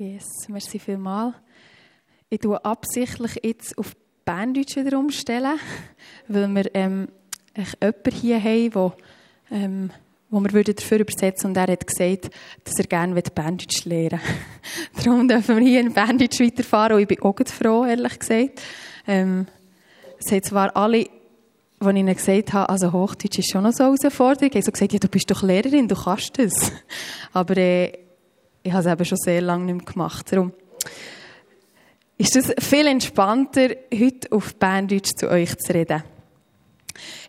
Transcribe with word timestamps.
Yes, 0.00 0.48
merci 0.48 0.78
vielmals. 0.78 1.34
Ich 2.30 2.40
tue 2.40 2.64
absichtlich 2.64 3.38
jetzt 3.42 3.76
auf 3.76 3.94
Berndeutsch 4.24 4.76
wieder 4.76 4.98
umstellen, 4.98 5.60
weil 6.26 6.48
wir 6.48 6.74
ähm, 6.74 7.08
jemanden 7.54 8.10
hier 8.10 8.42
haben, 8.42 8.74
wo, 8.74 8.92
ähm, 9.50 9.90
wo 10.30 10.42
wir 10.42 10.64
dafür 10.64 11.00
übersetzen 11.00 11.50
und 11.50 11.56
er 11.58 11.70
hat 11.70 11.86
gesagt, 11.86 12.30
dass 12.64 12.78
er 12.78 12.86
gerne 12.86 13.20
Berndeutsch 13.20 13.84
lernen 13.84 14.20
will. 14.94 15.04
Darum 15.04 15.28
dürfen 15.28 15.58
wir 15.58 15.66
hier 15.68 15.80
in 15.80 15.92
Berndeutsch 15.92 16.40
weiterfahren 16.40 16.94
und 16.94 17.02
ich 17.02 17.08
bin 17.08 17.20
auch 17.20 17.36
froh, 17.44 17.84
ehrlich 17.84 18.18
gesagt. 18.18 18.62
Ähm, 19.06 19.48
es 20.18 20.32
haben 20.32 20.42
zwar 20.42 20.74
alle 20.78 21.08
als 21.78 21.90
ich 21.90 21.96
ihnen 21.96 22.16
gesagt 22.16 22.54
habe, 22.54 22.70
also 22.70 22.90
Hochdeutsch 22.90 23.38
ist 23.38 23.50
schon 23.50 23.64
noch 23.64 23.72
so 23.72 23.84
eine 23.84 23.96
Herausforderung, 23.98 24.50
haben 24.50 24.62
sie 24.62 24.72
gesagt, 24.72 24.92
ja, 24.94 24.98
du 24.98 25.08
bist 25.08 25.30
doch 25.30 25.42
Lehrerin, 25.42 25.88
du 25.88 25.94
kannst 25.94 26.38
das. 26.38 26.72
Aber 27.34 27.56
äh, 27.58 28.09
ich 28.62 28.72
habe 28.72 28.86
es 28.86 28.92
eben 28.92 29.04
schon 29.04 29.18
sehr 29.18 29.40
lange 29.40 29.64
nicht 29.64 29.76
mehr 29.76 29.92
gemacht. 29.92 30.30
Darum 30.30 30.52
ist 32.18 32.36
es 32.36 32.52
viel 32.58 32.86
entspannter, 32.86 33.70
heute 33.92 34.32
auf 34.32 34.54
Berndeutsch 34.56 35.12
zu 35.16 35.30
euch 35.30 35.56
zu 35.56 35.72
reden. 35.72 36.02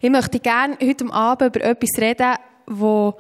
Ich 0.02 0.10
möchte 0.10 0.40
gerne 0.40 0.78
heute 0.82 1.12
Abend 1.14 1.56
über 1.56 1.66
etwas 1.66 2.02
reden, 2.02 2.36
das 2.68 3.14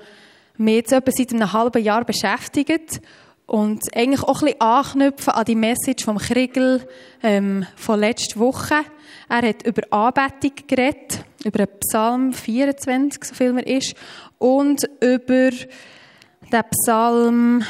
mich 0.58 0.76
jetzt 0.76 0.92
etwa 0.92 1.12
seit 1.12 1.34
einem 1.34 1.54
halben 1.54 1.82
Jahr 1.82 2.04
beschäftigt 2.04 3.02
und 3.46 3.82
eigentlich 3.96 4.24
auch 4.24 4.42
ein 4.42 4.46
bisschen 4.48 4.62
anknüpfen 4.62 5.34
an 5.34 5.46
die 5.46 5.56
Message 5.56 6.04
vom 6.04 6.18
Kriegel 6.18 6.88
ähm, 7.24 7.66
von 7.76 8.00
letzter 8.00 8.40
Woche. 8.40 8.76
Er 9.30 9.48
hat 9.48 9.66
über 9.66 9.82
Anbetung 9.92 10.52
geredet, 10.68 11.24
über 11.46 11.66
Psalm 11.66 12.34
24, 12.34 13.24
so 13.24 13.34
viel 13.34 13.54
mir 13.54 13.66
ist, 13.66 13.96
und 14.38 14.84
über 15.00 15.52
den 15.52 16.64
Psalm 16.72 17.64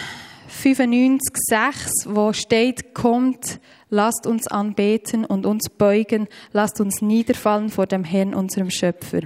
95, 0.52 1.20
6, 1.34 1.92
wo 2.08 2.34
steht, 2.34 2.94
kommt, 2.94 3.60
lasst 3.90 4.28
uns 4.28 4.48
anbeten 4.48 5.26
und 5.26 5.46
uns 5.46 5.70
beugen, 5.70 6.28
lasst 6.52 6.82
uns 6.82 7.02
niederfallen 7.02 7.70
vor 7.70 7.88
dem 7.88 8.04
Herrn, 8.04 8.34
unserem 8.34 8.70
Schöpfer. 8.70 9.22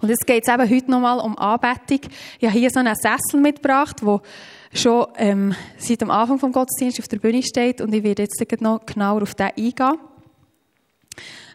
Und 0.00 0.08
jetzt 0.08 0.26
geht 0.26 0.46
es 0.46 0.52
eben 0.52 0.68
heute 0.68 0.90
nochmal 0.90 1.18
um 1.18 1.36
Anbetung. 1.38 2.10
Ich 2.38 2.48
habe 2.48 2.58
hier 2.58 2.70
so 2.70 2.80
einen 2.80 2.94
Sessel 2.94 3.40
mitgebracht, 3.40 3.96
wo 4.02 4.20
schon 4.72 5.06
ähm, 5.16 5.54
seit 5.76 6.00
dem 6.00 6.10
Anfang 6.10 6.38
vom 6.38 6.52
Gottesdienst 6.52 7.00
auf 7.00 7.08
der 7.08 7.18
Bühne 7.18 7.42
steht 7.42 7.80
und 7.80 7.92
ich 7.92 8.02
werde 8.02 8.22
jetzt 8.22 8.60
noch 8.60 8.86
genauer 8.86 9.22
auf 9.22 9.34
den 9.34 9.46
eingehen. 9.46 9.98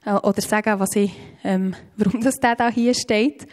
Äh, 0.05 0.13
oder 0.13 0.41
sagen, 0.41 0.79
was 0.79 0.95
ich, 0.95 1.11
ähm, 1.43 1.75
warum 1.97 2.21
das 2.21 2.35
da 2.35 2.69
hier 2.69 2.93
steht. 2.93 3.47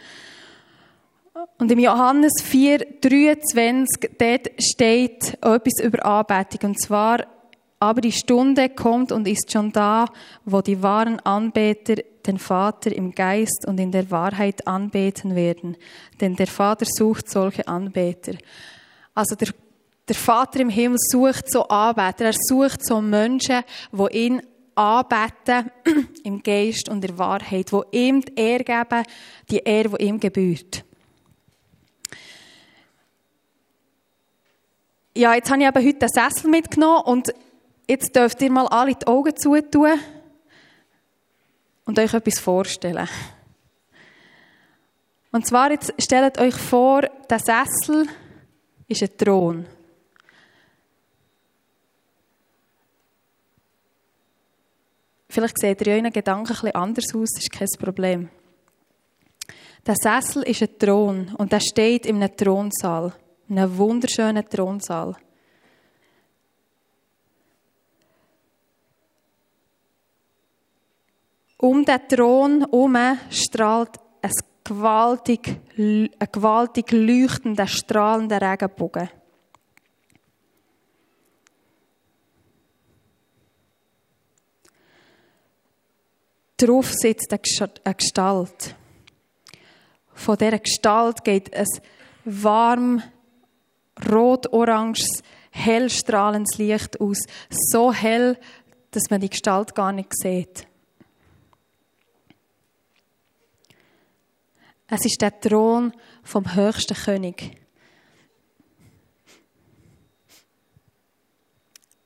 Und 1.57 1.71
im 1.71 1.79
Johannes 1.79 2.33
4, 2.43 2.79
23, 3.01 4.11
dort 4.17 4.49
steht 4.61 5.33
etwas 5.41 5.79
über 5.81 6.05
Anbetung. 6.05 6.71
Und 6.71 6.81
zwar, 6.81 7.25
aber 7.79 8.01
die 8.01 8.11
Stunde 8.11 8.69
kommt 8.69 9.11
und 9.11 9.27
ist 9.27 9.51
schon 9.51 9.71
da, 9.71 10.05
wo 10.45 10.61
die 10.61 10.81
wahren 10.81 11.19
Anbeter 11.19 11.95
den 12.25 12.37
Vater 12.37 12.91
im 12.93 13.11
Geist 13.11 13.65
und 13.67 13.79
in 13.79 13.91
der 13.91 14.09
Wahrheit 14.09 14.65
anbeten 14.67 15.35
werden. 15.35 15.75
Denn 16.21 16.35
der 16.35 16.47
Vater 16.47 16.85
sucht 16.87 17.29
solche 17.29 17.67
Anbeter. 17.67 18.33
Also 19.13 19.35
der, 19.35 19.49
der 20.07 20.15
Vater 20.15 20.61
im 20.61 20.69
Himmel 20.69 20.97
sucht 20.99 21.51
so 21.51 21.67
Anbeter. 21.67 22.25
Er 22.25 22.33
sucht 22.33 22.85
so 22.85 23.01
Menschen, 23.01 23.61
die 23.91 24.17
ihn 24.17 24.41
anbeten 24.75 25.71
im 26.23 26.41
Geist 26.41 26.89
und 26.89 27.01
der 27.01 27.17
Wahrheit, 27.17 27.71
wo 27.73 27.83
ihm 27.91 28.21
die 28.21 28.33
Ehre 28.35 28.63
geben, 28.63 29.03
die 29.49 29.57
Ehre, 29.59 29.89
die 29.89 30.05
ihm 30.05 30.19
gebührt. 30.19 30.85
Ja, 35.15 35.35
jetzt 35.35 35.51
habe 35.51 35.61
ich 35.61 35.67
eben 35.67 35.85
heute 35.85 36.07
einen 36.07 36.31
Sessel 36.31 36.49
mitgenommen 36.49 37.03
und 37.05 37.33
jetzt 37.87 38.15
dürft 38.15 38.41
ihr 38.41 38.51
mal 38.51 38.65
alle 38.67 38.95
die 38.95 39.05
Augen 39.05 39.35
zutun 39.37 39.99
und 41.85 41.99
euch 41.99 42.13
etwas 42.15 42.39
vorstellen. 42.39 43.07
Und 45.31 45.45
zwar 45.45 45.69
jetzt 45.69 45.93
stellt 45.99 46.39
euch 46.39 46.55
vor, 46.55 47.01
der 47.29 47.37
Sessel 47.37 48.07
ist 48.87 49.03
ein 49.03 49.15
Thron. 49.17 49.65
Vielleicht 55.29 55.59
seht 55.59 55.81
ihr 55.85 55.93
euren 55.93 56.11
Gedanken 56.11 56.47
bisschen 56.47 56.75
anders 56.75 57.13
aus, 57.13 57.37
ist 57.37 57.51
kein 57.51 57.67
Problem. 57.79 58.29
Der 59.85 59.95
Sessel 59.95 60.41
ist 60.43 60.63
ein 60.63 60.79
Thron 60.79 61.35
und 61.35 61.51
der 61.51 61.59
steht 61.59 62.07
in 62.07 62.15
einem 62.15 62.35
Thronsaal, 62.35 63.13
in 63.49 63.59
einem 63.59 63.77
wunderschönen 63.77 64.47
Thronsaal. 64.47 65.15
Um 71.57 71.85
den 71.85 72.07
Thron 72.09 72.59
herum 72.59 72.97
strahlt 73.29 73.97
ein 74.21 74.31
gewaltig, 74.63 75.61
ein 75.77 76.09
gewaltig 76.31 76.91
leuchtender, 76.91 77.67
strahlender 77.67 78.41
Regenbogen. 78.41 79.09
Darauf 86.57 86.93
sitzt 86.93 87.31
eine 87.31 87.95
Gestalt. 87.95 88.75
Von 90.13 90.37
dieser 90.37 90.59
Gestalt 90.59 91.23
geht 91.23 91.53
ein 91.53 91.65
warm, 92.25 93.03
rot-oranges, 94.09 95.23
hellstrahlendes 95.51 96.57
Licht 96.57 96.99
aus. 96.99 97.19
So 97.49 97.93
hell, 97.93 98.37
dass 98.91 99.09
man 99.09 99.21
die 99.21 99.29
Gestalt 99.29 99.75
gar 99.75 99.91
nicht 99.91 100.11
sieht. 100.15 100.67
Es 104.87 105.05
ist 105.05 105.21
der 105.21 105.39
Thron 105.39 105.91
vom 106.23 106.53
höchsten 106.55 106.95
König. 106.95 107.57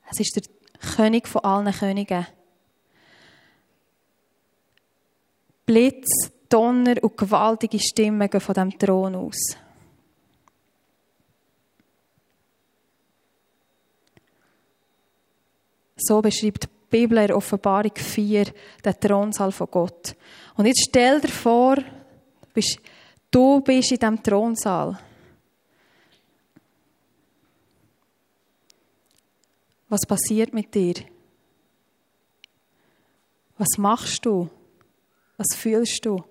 Es 0.10 0.20
ist 0.20 0.36
der 0.36 0.44
König 0.96 1.28
von 1.28 1.44
allen 1.44 1.74
Königen. 1.74 2.26
Blitz, 5.66 6.32
Donner 6.48 7.04
und 7.04 7.18
gewaltige 7.18 7.80
Stimmen 7.80 8.30
gehen 8.30 8.40
von 8.40 8.56
dem 8.56 8.80
Thron 8.80 9.16
aus. 9.16 9.58
So 15.98 16.22
beschreibt 16.22 16.66
die 16.66 16.70
Bibel 16.90 17.18
in 17.18 17.32
Offenbarung 17.32 17.96
4 17.96 18.46
den 18.86 19.00
Thronsaal 19.00 19.52
von 19.52 19.68
Gott. 19.70 20.16
Und 20.56 20.68
jetzt 20.68 20.86
stell 20.88 21.20
dir 21.20 21.28
vor, 21.28 21.78
du 23.32 23.62
bist 23.62 23.92
in 23.92 24.00
diesem 24.00 24.24
Thronsaal. 24.24 25.00
Was 29.90 30.06
passiert 30.06 30.54
mit 30.54 30.74
dir? 30.74 30.96
Was 33.58 33.78
machst 33.78 34.26
du? 34.26 34.50
Was 35.38 35.56
fühlst 35.56 36.06
du? 36.06 36.24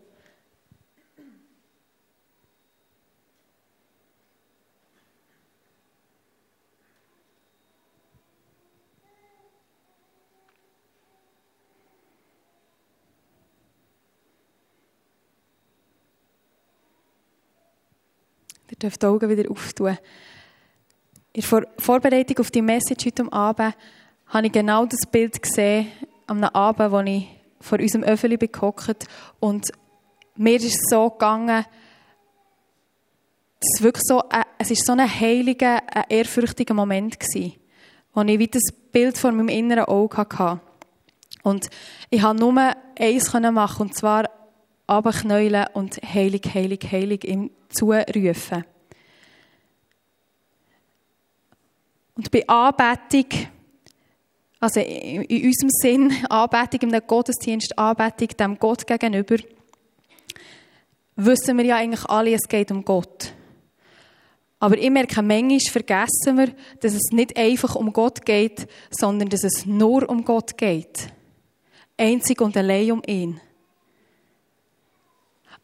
Ihr 18.68 18.77
dürft 18.77 19.03
die 19.03 19.07
Augen 19.07 19.28
wieder 19.28 19.48
auftun. 19.51 19.97
In 21.33 21.45
der 21.48 21.66
Vorbereitung 21.78 22.39
auf 22.39 22.51
die 22.51 22.63
Message 22.63 23.07
heute 23.07 23.33
Abend 23.33 23.74
habe 24.27 24.47
ich 24.47 24.53
genau 24.53 24.86
das 24.86 25.09
Bild 25.09 25.41
gesehen, 25.41 25.89
am 26.27 26.42
Abend, 26.42 26.91
wo 26.91 27.01
ich 27.01 27.28
vor 27.60 27.78
unserem 27.78 28.04
Öffeli 28.04 28.36
gehockt 28.36 29.07
und 29.39 29.71
mir 30.34 30.57
ist 30.57 30.65
es 30.65 30.80
so 30.91 31.10
gegangen, 31.10 31.65
es 33.60 33.83
wirklich 33.83 34.03
so, 34.04 34.22
äh, 34.30 34.45
ist 34.63 34.84
so 34.84 34.92
ein 34.92 35.21
heiliger, 35.21 35.80
ein 35.95 36.04
ehrfürchtiger 36.09 36.74
Moment 36.74 37.21
gewesen, 37.21 37.54
wo 38.15 38.22
ich 38.22 38.39
wie 38.39 38.48
das 38.48 38.72
Bild 38.92 39.16
vor 39.16 39.33
meinem 39.33 39.48
inneren 39.48 39.84
Auge 39.84 40.16
hatte. 40.16 40.60
Und 41.42 41.71
ich 42.10 42.22
konnte 42.22 42.42
nur 42.42 42.74
eins 42.98 43.33
machen, 43.33 43.83
und 43.83 43.95
zwar 43.95 44.28
abknäulen 44.86 45.66
und 45.74 45.97
heilig, 46.03 46.42
heilig, 46.54 46.80
heilig 46.91 47.24
ihm 47.24 47.50
zurufen. 47.68 48.65
Und 52.15 52.30
bei 52.30 52.48
Anbetung 52.48 53.27
also 54.59 54.80
in 54.80 55.47
unserem 55.47 55.71
Sinn, 55.71 56.27
Anbetung, 56.30 56.91
im 56.91 57.00
Gottesdienst, 57.06 57.78
Anbetung 57.78 58.28
dem 58.28 58.59
Gott 58.59 58.86
gegenüber, 58.86 59.36
wissen 61.16 61.59
wir 61.59 61.65
ja 61.65 61.77
eigentlich 61.77 62.04
alle, 62.06 62.34
es 62.34 62.48
geht 62.48 62.71
um 62.71 62.84
Gott. 62.84 63.33
Aber 64.59 64.78
ich 64.78 64.91
merke, 64.91 65.22
manchmal 65.22 65.60
vergessen 65.60 66.38
wir, 66.38 66.48
dass 66.80 66.94
es 66.94 67.10
nicht 67.12 67.36
einfach 67.36 67.74
um 67.74 67.92
Gott 67.92 68.24
geht, 68.24 68.66
sondern 68.91 69.28
dass 69.28 69.44
es 69.44 69.66
nur 69.66 70.09
um 70.09 70.24
Gott 70.24 70.56
geht. 70.56 71.09
Einzig 71.98 72.41
und 72.41 72.56
allein 72.56 72.92
um 72.92 73.03
ihn. 73.06 73.41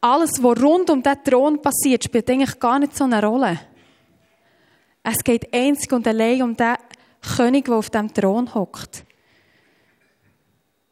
Alles, 0.04 0.42
was 0.42 0.60
rund 0.60 0.90
um 0.90 1.00
diesen 1.00 1.22
Thron 1.22 1.62
passiert, 1.62 2.02
spielt 2.02 2.28
eigentlich 2.28 2.58
gar 2.58 2.80
nicht 2.80 2.96
so 2.96 3.04
eine 3.04 3.22
Rolle. 3.24 3.60
Es 5.04 5.18
geht 5.22 5.54
einzig 5.54 5.92
und 5.92 6.06
allein 6.08 6.42
um 6.42 6.56
den 6.56 6.74
König, 7.36 7.66
der 7.66 7.74
auf 7.74 7.88
dem 7.88 8.12
Thron 8.12 8.52
hockt. 8.52 9.04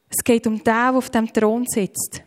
Es 0.08 0.22
geht 0.22 0.46
um 0.46 0.58
den, 0.58 0.64
der 0.64 0.94
auf 0.94 1.10
dem 1.10 1.32
Thron 1.32 1.66
sitzt. 1.66 2.22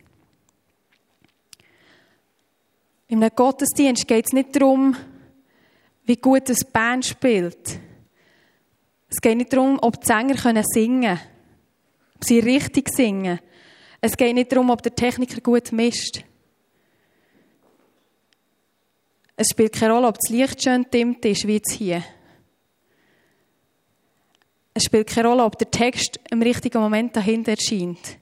Einem 3.10 3.30
Gottesdienst 3.34 4.06
geht 4.06 4.26
es 4.26 4.32
nicht 4.34 4.54
darum, 4.54 4.94
wie 6.04 6.16
gut 6.16 6.50
das 6.50 6.64
Band 6.64 7.06
spielt. 7.06 7.78
Es 9.08 9.22
geht 9.22 9.38
nicht 9.38 9.54
darum, 9.54 9.78
ob 9.80 10.02
die 10.02 10.06
Sänger 10.06 10.62
singen 10.64 11.16
können, 11.16 11.20
ob 12.16 12.24
sie 12.24 12.40
richtig 12.40 12.90
singen. 12.90 13.40
Es 14.02 14.18
geht 14.18 14.34
nicht 14.34 14.52
darum, 14.52 14.68
ob 14.68 14.82
der 14.82 14.94
Techniker 14.94 15.40
gut 15.40 15.72
mischt. 15.72 16.24
Es 19.36 19.48
spielt 19.48 19.72
keine 19.72 19.94
Rolle, 19.94 20.06
ob 20.06 20.18
das 20.18 20.30
Licht 20.30 20.62
schön 20.62 20.86
dimmt 20.92 21.24
ist, 21.24 21.46
wie 21.46 21.54
jetzt 21.54 21.72
hier. 21.72 22.04
Es 24.74 24.84
spielt 24.84 25.08
keine 25.08 25.28
Rolle, 25.28 25.44
ob 25.44 25.58
der 25.58 25.70
Text 25.70 26.20
im 26.30 26.42
richtigen 26.42 26.80
Moment 26.80 27.14
dahinter 27.16 27.52
erscheint. 27.52 28.18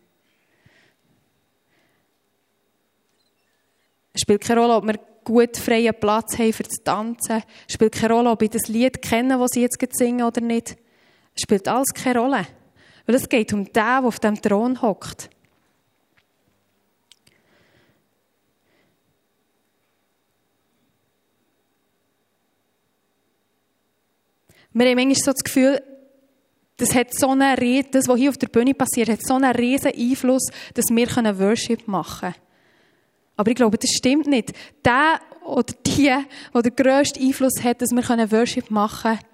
Es 4.13 4.21
spielt 4.21 4.43
keine 4.43 4.61
Rolle, 4.61 4.75
ob 4.77 4.87
wir 4.87 5.01
gut 5.25 5.57
freien 5.57 5.95
Platz 5.99 6.39
haben 6.39 6.53
für 6.53 6.63
das 6.63 6.83
Tanzen. 6.85 7.43
Es 7.67 7.75
spielt 7.75 7.93
keine 7.93 8.15
Rolle, 8.15 8.31
ob 8.31 8.43
ich 8.43 8.51
das 8.51 8.69
Lied 8.69 9.01
kenne, 9.01 9.39
das 9.39 9.53
sie 9.53 9.63
jetzt 9.63 9.79
singen 9.97 10.27
oder 10.27 10.41
nicht. 10.41 10.77
Es 11.35 11.43
spielt 11.43 11.69
alles 11.69 11.89
keine 11.95 12.21
Rolle. 12.21 12.47
Weil 13.07 13.15
es 13.15 13.29
geht 13.29 13.53
um 13.53 13.65
den, 13.65 13.73
der 13.73 14.05
auf 14.05 14.21
dem 14.21 14.41
Thron 14.41 14.81
hockt. 14.83 15.31
Wir 24.75 24.87
haben 24.87 24.97
manchmal 24.97 25.15
so 25.15 25.33
das 25.33 25.45
Gefühl, 25.45 25.83
das 26.77 26.95
hat 26.95 27.15
so 27.15 27.31
einen, 27.31 27.85
das, 27.91 28.09
was 28.09 28.19
hier 28.19 28.31
auf 28.31 28.39
der 28.39 28.49
Bühne 28.49 28.75
passiert, 28.75 29.09
hat 29.09 29.25
so 29.25 29.35
einen 29.35 29.55
riesen 29.55 29.93
Einfluss, 29.93 30.49
dass 30.75 30.87
wir 30.91 31.07
Worship 31.39 31.87
machen 31.87 32.33
können. 32.33 32.35
Aber 33.37 33.51
ich 33.51 33.57
glaube, 33.57 33.79
das 33.79 33.91
stimmt 33.91 34.27
nicht. 34.27 34.53
Der 34.85 35.21
oder 35.45 35.73
die, 35.87 36.15
der 36.55 36.63
den 36.63 36.77
grössten 36.77 37.23
Einfluss 37.23 37.63
hat, 37.63 37.83
dass 37.83 37.91
wir 37.91 38.31
Worship 38.31 38.71
machen 38.71 39.17
können, 39.17 39.33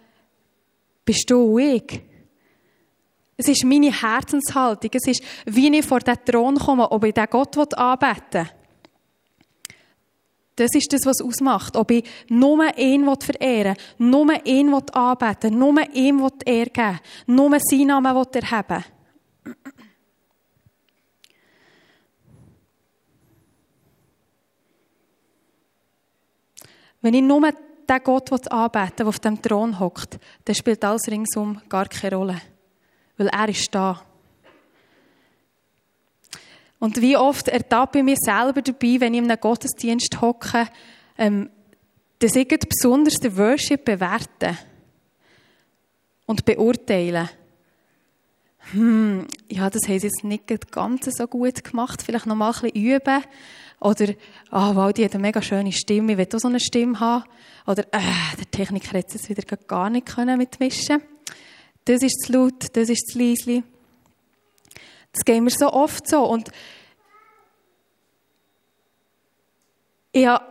bist 1.05 1.31
du 1.31 1.59
ich. 1.59 2.03
Es 3.37 3.49
ist 3.49 3.65
meine 3.65 3.93
Herzenshaltung. 3.93 4.91
Es 4.93 5.07
ist, 5.07 5.23
wie 5.47 5.75
ich 5.75 5.87
vor 5.87 6.01
den 6.01 6.17
Thron 6.25 6.57
komme, 6.57 6.91
ob 6.91 7.05
ich 7.05 7.15
den 7.15 7.27
Gott 7.31 7.57
anbeten 7.75 8.45
will. 8.45 8.58
Das 10.59 10.75
ist 10.75 10.93
das, 10.93 11.07
was 11.07 11.23
ausmacht. 11.23 11.77
Ob 11.77 11.93
ich 11.93 12.05
nur 12.29 12.77
ihn 12.77 13.05
verehren 13.21 13.77
will, 13.99 14.09
nur 14.09 14.45
ihn 14.45 14.75
anbeten 14.75 15.53
will, 15.53 15.59
nur 15.59 15.95
ihm 15.95 16.29
Ehre 16.45 16.71
geben 16.71 16.99
nur 17.27 17.57
seinen 17.61 17.87
Namen 17.87 18.27
erheben 18.35 18.85
Wenn 27.01 27.15
ich 27.15 27.23
nur 27.23 27.53
den 27.89 28.03
Gott 28.03 28.33
anbeten 28.51 28.83
will, 28.83 28.93
der 28.99 29.07
auf 29.07 29.21
dem 29.21 29.41
Thron 29.41 29.79
hockt, 29.79 30.19
dann 30.45 30.55
spielt 30.57 30.85
alles 30.85 31.07
ringsum 31.07 31.61
gar 31.69 31.87
keine 31.87 32.17
Rolle. 32.17 32.41
Weil 33.17 33.29
er 33.29 33.49
ist 33.49 33.73
da. 33.73 34.08
Und 36.79 37.01
wie 37.01 37.17
oft 37.17 37.49
ertappe 37.49 37.99
ich 37.99 38.05
mich 38.05 38.19
selber 38.21 38.63
dabei, 38.63 39.01
wenn 39.01 39.15
ich 39.15 39.21
in 39.21 39.31
einem 39.31 39.41
Gottesdienst 39.41 40.21
hocke, 40.21 40.69
ähm, 41.17 41.51
dass 42.21 42.37
ich 42.37 42.49
besonders 42.49 43.15
den 43.15 43.37
Worship 43.37 43.85
bewerte 43.85 44.57
und 46.27 46.45
beurteile. 46.45 47.31
Hm, 48.73 49.27
ja, 49.49 49.71
das 49.71 49.89
haben 49.89 49.99
sie 49.99 50.07
jetzt 50.07 50.25
nicht 50.25 50.71
ganz 50.71 51.09
so 51.17 51.27
gut 51.27 51.65
gemacht. 51.65 52.03
Vielleicht 52.03 52.27
noch 52.27 52.37
mal 52.37 52.53
ein 52.53 52.61
bisschen 52.61 52.85
üben. 52.85 53.23
Oder, 53.81 54.15
ah, 54.51 54.71
oh, 54.71 54.75
wow, 54.75 54.93
die 54.93 55.05
hat 55.05 55.15
eine 55.15 55.23
mega 55.23 55.41
schöne 55.41 55.73
Stimme, 55.73 56.13
ich 56.13 56.19
will 56.19 56.29
auch 56.35 56.41
so 56.41 56.49
eine 56.49 56.59
Stimme 56.59 56.99
haben. 56.99 57.25
Oder, 57.67 57.85
äh, 57.93 58.37
der 58.37 58.51
Techniker 58.51 58.99
hätte 58.99 59.17
es 59.17 59.29
wieder 59.29 59.43
gar 59.57 59.89
nicht 59.89 60.07
können 60.07 60.45
Das 61.85 62.03
ist 62.03 62.27
zu 62.27 62.33
laut, 62.33 62.67
das 62.73 62.89
ist 62.89 63.07
zu 63.13 63.19
leise. 63.19 63.63
Das 65.13 65.25
gehen 65.25 65.45
wir 65.45 65.51
so 65.51 65.73
oft 65.73 66.09
so. 66.09 66.25
Und 66.25 66.51
ich 70.13 70.27
habe, 70.27 70.45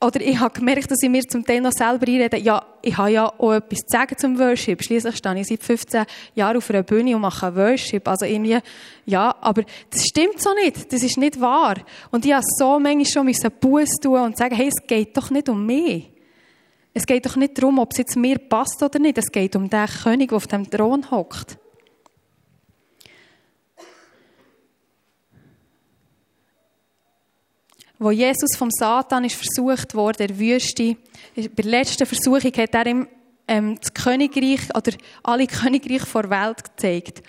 oder 0.00 0.20
ich 0.20 0.38
habe 0.38 0.58
gemerkt, 0.58 0.90
dass 0.90 1.02
ich 1.02 1.08
mir 1.08 1.22
zum 1.22 1.44
Teil 1.44 1.60
noch 1.60 1.72
selber 1.72 2.06
einrede, 2.06 2.36
ja, 2.38 2.64
ich 2.82 2.96
habe 2.96 3.10
ja 3.10 3.26
auch 3.26 3.52
etwas 3.52 3.80
zu 3.80 3.86
sagen 3.88 4.18
zum 4.18 4.38
Worship. 4.38 4.82
Schließlich 4.82 5.16
stehe 5.16 5.40
ich 5.40 5.46
seit 5.46 5.62
15 5.62 6.04
Jahren 6.34 6.56
auf 6.56 6.68
einer 6.68 6.82
Bühne 6.82 7.14
und 7.14 7.22
mache 7.22 7.54
Worship. 7.56 8.06
Also 8.06 8.26
irgendwie, 8.26 8.58
ja, 9.06 9.34
aber 9.40 9.62
das 9.90 10.04
stimmt 10.04 10.40
so 10.40 10.52
nicht. 10.54 10.92
Das 10.92 11.02
ist 11.02 11.16
nicht 11.16 11.40
wahr. 11.40 11.76
Und 12.10 12.26
ich 12.26 12.32
habe 12.32 12.44
so 12.58 12.78
manchmal 12.78 13.06
schon 13.06 13.26
müssen 13.26 13.50
Buß 13.60 13.88
tun 14.02 14.20
und 14.20 14.36
sagen, 14.36 14.54
hey, 14.54 14.68
es 14.68 14.86
geht 14.86 15.16
doch 15.16 15.30
nicht 15.30 15.48
um 15.48 15.64
mich. 15.64 16.10
Es 16.92 17.06
geht 17.06 17.26
doch 17.26 17.36
nicht 17.36 17.58
darum, 17.58 17.78
ob 17.78 17.90
es 17.92 17.98
jetzt 17.98 18.16
mir 18.16 18.38
passt 18.38 18.82
oder 18.82 18.98
nicht. 18.98 19.18
Es 19.18 19.32
geht 19.32 19.56
um 19.56 19.68
den 19.68 19.86
König, 19.86 20.28
der 20.28 20.36
auf 20.36 20.46
dem 20.46 20.70
Thron 20.70 21.10
hockt. 21.10 21.58
Wo 28.04 28.10
Jesus 28.10 28.54
vom 28.56 28.70
Satan 28.70 29.24
ist 29.24 29.34
versucht 29.34 29.94
wurde, 29.94 30.26
der 30.26 30.38
Wüste, 30.38 30.96
bei 31.34 31.48
der 31.62 31.64
letzten 31.64 32.06
Versuchung 32.06 32.52
hat 32.52 32.74
er 32.74 32.86
ihm 32.86 33.08
ähm, 33.48 33.78
das 33.80 33.94
Königreich 33.94 34.60
oder 34.76 34.92
alle 35.22 35.46
Königreiche 35.46 36.04
vor 36.04 36.24
der 36.24 36.30
Welt 36.30 36.64
gezeigt 36.64 37.22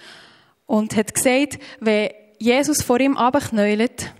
und 0.66 0.96
hat 0.98 1.14
gesagt, 1.14 1.60
wenn 1.80 2.10
Jesus 2.40 2.82
vor 2.82 3.00
ihm 3.00 3.16
abknäulet, 3.16 4.12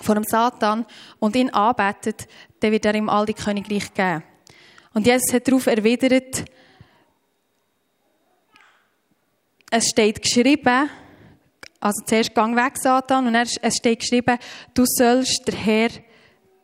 vor 0.00 0.14
dem 0.14 0.24
Satan 0.24 0.86
und 1.18 1.36
ihn 1.36 1.50
anbetet, 1.50 2.26
dann 2.60 2.72
wird 2.72 2.86
er 2.86 2.94
ihm 2.94 3.10
all 3.10 3.26
die 3.26 3.34
Königreiche 3.34 3.90
geben. 3.94 4.22
Und 4.94 5.06
Jesus 5.06 5.34
hat 5.34 5.46
darauf 5.46 5.66
erwidert, 5.66 6.44
es 9.70 9.88
steht 9.88 10.22
geschrieben, 10.22 10.88
also 11.82 12.02
zuerst 12.04 12.34
gang 12.34 12.54
weg, 12.56 12.78
Satan, 12.78 13.26
und 13.26 13.32
dann, 13.32 13.48
es 13.60 13.76
steht 13.76 14.00
geschrieben, 14.00 14.38
du 14.72 14.84
sollst 14.86 15.42
der 15.46 15.54
Herr, 15.54 15.88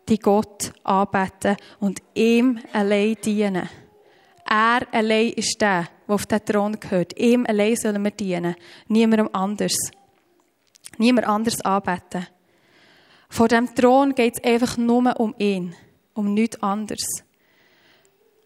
die 0.09 0.19
Gott, 0.19 0.73
anbeten 0.85 1.57
und 1.81 2.01
ihm 2.15 2.61
allein 2.73 3.17
dienen. 3.25 3.69
Er 4.49 4.81
allein 4.93 5.33
ist 5.33 5.61
der, 5.61 5.89
der 6.07 6.15
auf 6.15 6.25
den 6.25 6.45
Thron 6.45 6.81
gehört. 6.81 7.19
Ihm 7.19 7.45
allein 7.47 7.77
sollen 7.77 8.03
wir 8.03 8.11
dienen. 8.13 8.55
Niemandem 8.87 9.29
anders. 9.35 9.77
Niemand 10.97 11.27
anders 11.27 11.61
anbeten. 11.61 12.27
Vor 13.29 13.49
dem 13.49 13.75
Thron 13.75 14.15
geht 14.15 14.39
es 14.39 14.45
einfach 14.45 14.79
nur 14.79 15.21
um 15.21 15.35
ihn. 15.39 15.75
Um 16.15 16.33
nichts 16.33 16.63
anderes. 16.63 17.07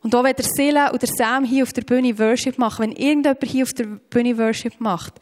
Und 0.00 0.14
auch 0.16 0.24
wenn 0.24 0.34
der 0.34 0.44
Silla 0.44 0.92
oder 0.92 1.06
Sam 1.06 1.44
hier 1.44 1.62
auf 1.62 1.72
der 1.72 1.82
Bühne 1.82 2.18
Worship 2.18 2.58
machen, 2.58 2.82
wenn 2.82 2.92
irgendjemand 2.92 3.44
hier 3.44 3.62
auf 3.62 3.72
der 3.72 3.84
Bühne 3.84 4.36
Worship 4.36 4.80
macht, 4.80 5.20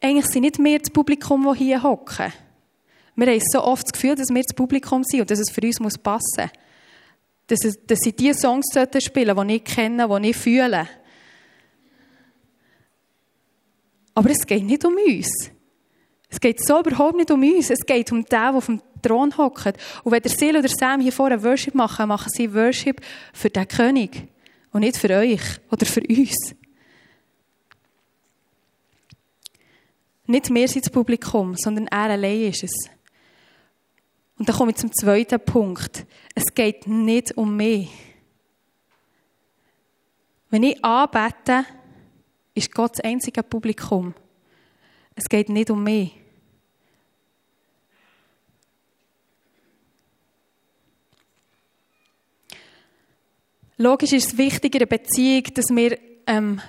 eigentlich 0.00 0.26
sind 0.26 0.42
nicht 0.42 0.58
wir 0.58 0.78
das 0.78 0.90
Publikum, 0.90 1.44
das 1.44 1.58
hier 1.58 1.82
hocken. 1.82 2.32
Wir 3.16 3.26
haben 3.26 3.40
so 3.52 3.62
oft 3.62 3.86
das 3.86 3.92
Gefühl, 3.92 4.14
dass 4.14 4.28
wir 4.30 4.42
das 4.42 4.54
Publikum 4.54 5.04
sind 5.04 5.20
und 5.20 5.30
dass 5.30 5.38
es 5.38 5.50
für 5.50 5.60
uns 5.60 5.78
muss 5.80 5.98
passen 5.98 6.50
muss. 7.48 7.62
Dass, 7.62 7.78
dass 7.86 7.98
sie 7.98 8.12
die 8.12 8.32
Songs 8.32 8.66
spielen 8.72 9.36
sollten, 9.36 9.48
die 9.48 9.56
ich 9.56 9.64
kenne, 9.64 10.08
die 10.20 10.30
ich 10.30 10.36
fühle. 10.36 10.88
Aber 14.14 14.30
es 14.30 14.46
geht 14.46 14.64
nicht 14.64 14.84
um 14.84 14.94
uns. 14.94 15.50
Es 16.28 16.40
geht 16.40 16.64
so 16.64 16.80
überhaupt 16.80 17.16
nicht 17.16 17.30
um 17.30 17.42
uns. 17.42 17.70
Es 17.70 17.84
geht 17.84 18.10
um 18.12 18.22
den, 18.22 18.28
der 18.30 18.54
auf 18.54 18.66
dem 18.66 18.80
Thron 19.02 19.36
hockt. 19.36 19.76
Und 20.04 20.12
wenn 20.12 20.22
der 20.22 20.30
Sil 20.30 20.56
oder 20.56 20.68
Sam 20.68 21.00
hier 21.00 21.12
vorne 21.12 21.42
Worship 21.42 21.74
machen, 21.74 22.08
machen 22.08 22.30
sie 22.32 22.54
Worship 22.54 23.00
für 23.32 23.50
den 23.50 23.66
König. 23.66 24.28
Und 24.72 24.80
nicht 24.80 24.96
für 24.96 25.10
euch 25.10 25.40
oder 25.70 25.84
für 25.84 26.02
uns. 26.08 26.54
Nicht 30.30 30.54
wir 30.54 30.68
sind 30.68 30.84
das 30.84 30.92
Publikum, 30.92 31.56
sondern 31.56 31.88
er 31.88 32.12
allein 32.12 32.42
ist 32.42 32.62
es. 32.62 32.88
Und 34.38 34.48
dann 34.48 34.54
komme 34.54 34.70
ich 34.70 34.76
zum 34.76 34.92
zweiten 34.92 35.40
Punkt. 35.40 36.06
Es 36.36 36.44
geht 36.54 36.86
nicht 36.86 37.36
um 37.36 37.56
mich. 37.56 37.90
Wenn 40.48 40.62
ich 40.62 40.84
anbete, 40.84 41.64
ist 42.54 42.72
Gott 42.72 42.92
das 42.92 43.00
einzige 43.00 43.42
Publikum. 43.42 44.14
Es 45.16 45.24
geht 45.24 45.48
nicht 45.48 45.68
um 45.68 45.82
mich. 45.82 46.12
Logisch 53.78 54.12
ist 54.12 54.28
es 54.28 54.38
wichtig 54.38 54.76
in 54.76 54.82
einer 54.82 54.86
Beziehung, 54.86 55.42
dass 55.54 55.70
wir, 55.70 55.98
ähm, 56.28 56.60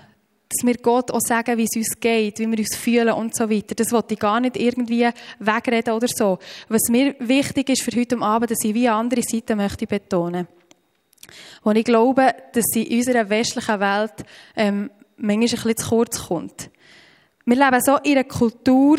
dass 0.51 0.65
wir 0.65 0.77
Gott 0.77 1.11
auch 1.11 1.21
sagen, 1.21 1.57
wie 1.57 1.63
es 1.63 1.75
uns 1.75 1.99
geht, 1.99 2.39
wie 2.39 2.49
wir 2.49 2.59
uns 2.59 2.75
fühlen 2.75 3.13
und 3.13 3.35
so 3.35 3.49
weiter. 3.49 3.75
Das 3.75 3.91
wollte 3.91 4.15
ich 4.15 4.19
gar 4.19 4.39
nicht 4.39 4.57
irgendwie 4.57 5.09
wegreden 5.39 5.93
oder 5.93 6.07
so. 6.07 6.39
Was 6.67 6.89
mir 6.89 7.15
wichtig 7.19 7.69
ist 7.69 7.83
für 7.83 7.97
heute 7.97 8.19
Abend, 8.19 8.51
dass 8.51 8.63
ich 8.63 8.73
wie 8.73 8.89
andere 8.89 9.21
Seite 9.23 9.55
möchte 9.55 9.87
betonen. 9.87 10.47
Und 11.63 11.75
ich 11.77 11.85
glaube, 11.85 12.33
dass 12.53 12.65
sie 12.73 12.83
in 12.83 12.97
unserer 12.97 13.29
westlichen 13.29 13.79
Welt 13.79 14.13
ähm, 14.55 14.91
manchmal 15.17 15.45
ein 15.45 15.49
bisschen 15.49 15.77
zu 15.77 15.89
kurz 15.89 16.27
kommt. 16.27 16.69
Wir 17.45 17.55
leben 17.55 17.81
so 17.81 17.97
in 17.97 18.11
einer 18.11 18.23
Kultur, 18.23 18.97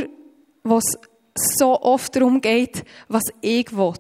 wo 0.62 0.78
es 0.78 0.99
so 1.35 1.80
oft 1.80 2.14
darum 2.16 2.40
geht, 2.40 2.85
was 3.09 3.25
ich 3.40 3.76
will, 3.76 3.92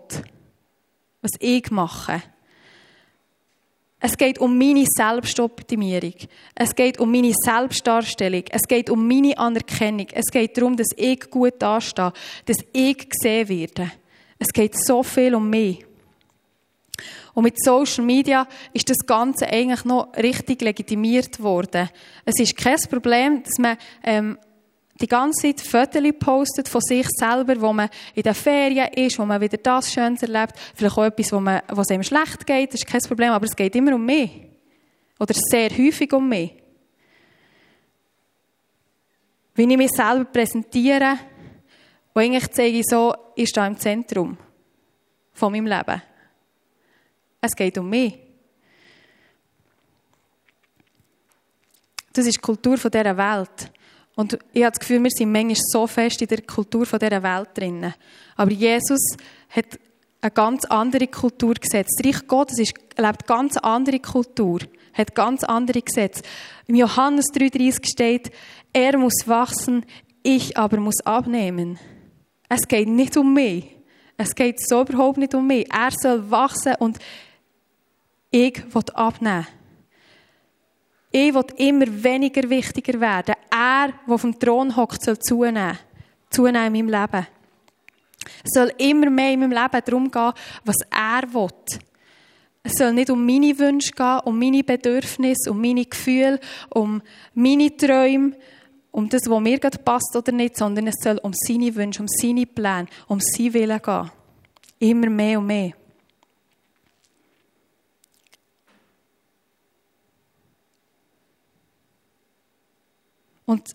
was 1.20 1.32
ich 1.38 1.70
mache. 1.70 2.22
Es 4.04 4.18
geht 4.18 4.40
um 4.40 4.58
meine 4.58 4.84
Selbstoptimierung. 4.84 6.14
Es 6.56 6.74
geht 6.74 6.98
um 6.98 7.12
meine 7.12 7.32
Selbstdarstellung. 7.32 8.42
Es 8.50 8.62
geht 8.62 8.90
um 8.90 9.06
meine 9.06 9.38
Anerkennung. 9.38 10.08
Es 10.12 10.26
geht 10.26 10.56
darum, 10.56 10.76
dass 10.76 10.88
ich 10.96 11.30
gut 11.30 11.54
dastehe, 11.60 12.12
dass 12.44 12.56
ich 12.72 13.08
gesehen 13.08 13.48
werde. 13.48 13.92
Es 14.40 14.48
geht 14.48 14.74
so 14.76 15.04
viel 15.04 15.36
um 15.36 15.48
mich. 15.48 15.86
Und 17.32 17.44
mit 17.44 17.62
Social 17.62 18.04
Media 18.04 18.48
ist 18.72 18.90
das 18.90 18.98
Ganze 19.06 19.46
eigentlich 19.46 19.84
noch 19.84 20.12
richtig 20.16 20.62
legitimiert 20.62 21.40
worden. 21.40 21.88
Es 22.24 22.40
ist 22.40 22.56
kein 22.56 22.78
Problem, 22.90 23.44
dass 23.44 23.56
man 23.58 23.76
ähm, 24.02 24.36
die 25.02 25.08
ganze 25.08 25.54
Zeit 25.54 25.60
Fotos 25.60 26.02
postet 26.18 26.68
von 26.68 26.80
sich 26.80 27.06
selber, 27.10 27.60
wo 27.60 27.72
man 27.72 27.90
in 28.14 28.22
den 28.22 28.34
Ferien 28.34 28.88
ist, 28.94 29.18
wo 29.18 29.24
man 29.24 29.40
wieder 29.40 29.58
das 29.58 29.92
Schönes 29.92 30.22
erlebt, 30.22 30.54
vielleicht 30.74 30.96
auch 30.96 31.04
etwas, 31.04 31.32
wo, 31.32 31.40
man, 31.40 31.60
wo 31.70 31.80
es 31.80 31.90
einem 31.90 32.04
schlecht 32.04 32.46
geht, 32.46 32.72
das 32.72 32.80
ist 32.80 32.86
kein 32.86 33.00
Problem, 33.00 33.32
aber 33.32 33.46
es 33.46 33.56
geht 33.56 33.74
immer 33.74 33.94
um 33.94 34.06
mich. 34.06 34.30
Oder 35.18 35.34
sehr 35.34 35.70
häufig 35.70 36.12
um 36.12 36.28
mich. 36.28 36.54
Wie 39.54 39.70
ich 39.70 39.76
mich 39.76 39.90
selber 39.90 40.24
präsentiere, 40.24 41.18
wo 42.14 42.20
eigentlich 42.20 42.50
zeige 42.52 42.78
ich 42.78 42.86
so, 42.86 43.14
ist 43.36 43.56
da 43.56 43.66
im 43.66 43.78
Zentrum 43.78 44.38
von 45.32 45.52
meinem 45.52 45.66
Leben. 45.66 46.02
Es 47.40 47.56
geht 47.56 47.76
um 47.76 47.90
mich. 47.90 48.18
Das 52.12 52.26
ist 52.26 52.36
die 52.36 52.40
Kultur 52.40 52.76
dieser 52.76 53.16
Welt. 53.16 53.72
Und 54.14 54.38
ich 54.52 54.62
habe 54.62 54.72
das 54.72 54.80
Gefühl, 54.80 55.02
wir 55.02 55.10
sind 55.10 55.32
manchmal 55.32 55.56
so 55.56 55.86
fest 55.86 56.20
in 56.20 56.28
der 56.28 56.42
Kultur 56.42 56.84
dieser 56.84 57.22
Welt 57.22 57.48
drin. 57.54 57.94
Aber 58.36 58.50
Jesus 58.50 59.16
hat 59.48 59.78
eine 60.20 60.30
ganz 60.30 60.64
andere 60.66 61.08
Kultur 61.08 61.54
gesetzt. 61.54 61.98
Das 61.98 62.06
Reich 62.06 62.26
Gottes 62.26 62.58
ist, 62.58 62.74
lebt 62.96 63.26
ganz 63.26 63.56
andere 63.56 63.98
Kultur, 63.98 64.60
hat 64.92 65.14
ganz 65.14 65.42
andere 65.44 65.82
Gesetze. 65.82 66.22
Im 66.66 66.76
Johannes 66.76 67.26
3,30 67.34 67.90
steht, 67.90 68.30
er 68.72 68.98
muss 68.98 69.26
wachsen, 69.26 69.84
ich 70.22 70.56
aber 70.56 70.78
muss 70.78 71.00
abnehmen. 71.04 71.78
Es 72.48 72.68
geht 72.68 72.88
nicht 72.88 73.16
um 73.16 73.34
mich. 73.34 73.76
Es 74.16 74.34
geht 74.34 74.60
so 74.60 74.82
überhaupt 74.82 75.18
nicht 75.18 75.34
um 75.34 75.46
mich. 75.46 75.68
Er 75.72 75.90
soll 75.90 76.30
wachsen 76.30 76.74
und 76.78 76.98
ich 78.30 78.62
will 78.72 78.82
abnehmen. 78.94 79.46
Ich 81.14 81.34
will 81.34 81.44
immer 81.58 81.86
weniger 81.86 82.48
wichtiger 82.48 82.98
werden. 82.98 83.34
Er, 83.50 83.92
der 84.06 84.14
auf 84.14 84.22
dem 84.22 84.38
Thron 84.38 84.74
hockt, 84.74 85.04
soll 85.04 85.18
zunehmen. 85.18 85.78
Zunehmen 86.30 86.74
in 86.74 86.86
meinem 86.86 87.02
Leben. 87.02 87.26
Es 88.42 88.52
soll 88.54 88.72
immer 88.78 89.10
mehr 89.10 89.32
in 89.32 89.40
meinem 89.40 89.52
Leben 89.52 89.82
darum 89.84 90.10
gehen, 90.10 90.32
was 90.64 90.76
er 90.90 91.34
will. 91.34 91.80
Es 92.62 92.74
soll 92.74 92.94
nicht 92.94 93.10
um 93.10 93.26
meine 93.26 93.58
Wünsche 93.58 93.92
gehen, 93.92 94.20
um 94.24 94.38
meine 94.38 94.64
Bedürfnisse, 94.64 95.50
um 95.50 95.60
meine 95.60 95.84
Gefühle, 95.84 96.40
um 96.70 97.02
meine 97.34 97.76
Träume, 97.76 98.32
um 98.90 99.08
das, 99.08 99.22
was 99.28 99.40
mir 99.40 99.58
gerade 99.58 99.78
passt 99.78 100.14
oder 100.16 100.32
nicht, 100.32 100.56
sondern 100.56 100.86
es 100.86 100.96
soll 101.02 101.18
um 101.18 101.32
seine 101.34 101.74
Wünsche, 101.74 102.00
um 102.00 102.08
seine 102.08 102.46
Pläne, 102.46 102.86
um 103.08 103.20
sein 103.20 103.52
Willen 103.52 103.82
gehen. 103.82 104.10
Immer 104.78 105.10
mehr 105.10 105.38
und 105.38 105.46
mehr. 105.46 105.72
Und 113.44 113.70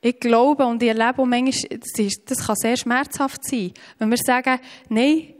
ich 0.00 0.20
glaube 0.20 0.66
und 0.66 0.82
ich 0.82 0.88
erlebe 0.88 1.22
auch 1.22 1.26
manchmal, 1.26 1.78
das, 1.78 1.98
ist, 1.98 2.30
das 2.30 2.46
kann 2.46 2.56
sehr 2.56 2.76
schmerzhaft 2.76 3.44
sein, 3.44 3.72
wenn 3.98 4.10
wir 4.10 4.18
sagen, 4.18 4.60
nein, 4.88 5.34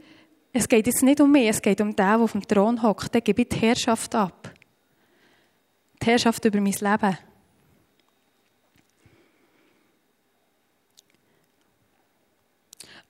es 0.53 0.67
geht 0.67 0.87
jetzt 0.87 1.03
nicht 1.03 1.21
um 1.21 1.31
mich, 1.31 1.47
es 1.47 1.61
geht 1.61 1.79
um 1.81 1.89
den, 1.89 1.95
der 1.95 2.19
auf 2.19 2.31
dem 2.31 2.45
Thron 2.45 2.81
hockt. 2.81 3.13
Der 3.13 3.21
gebe 3.21 3.43
ich 3.43 3.49
die 3.49 3.57
Herrschaft 3.57 4.15
ab. 4.15 4.51
Die 6.01 6.05
Herrschaft 6.05 6.43
über 6.45 6.59
mein 6.59 6.73
Leben. 6.73 7.17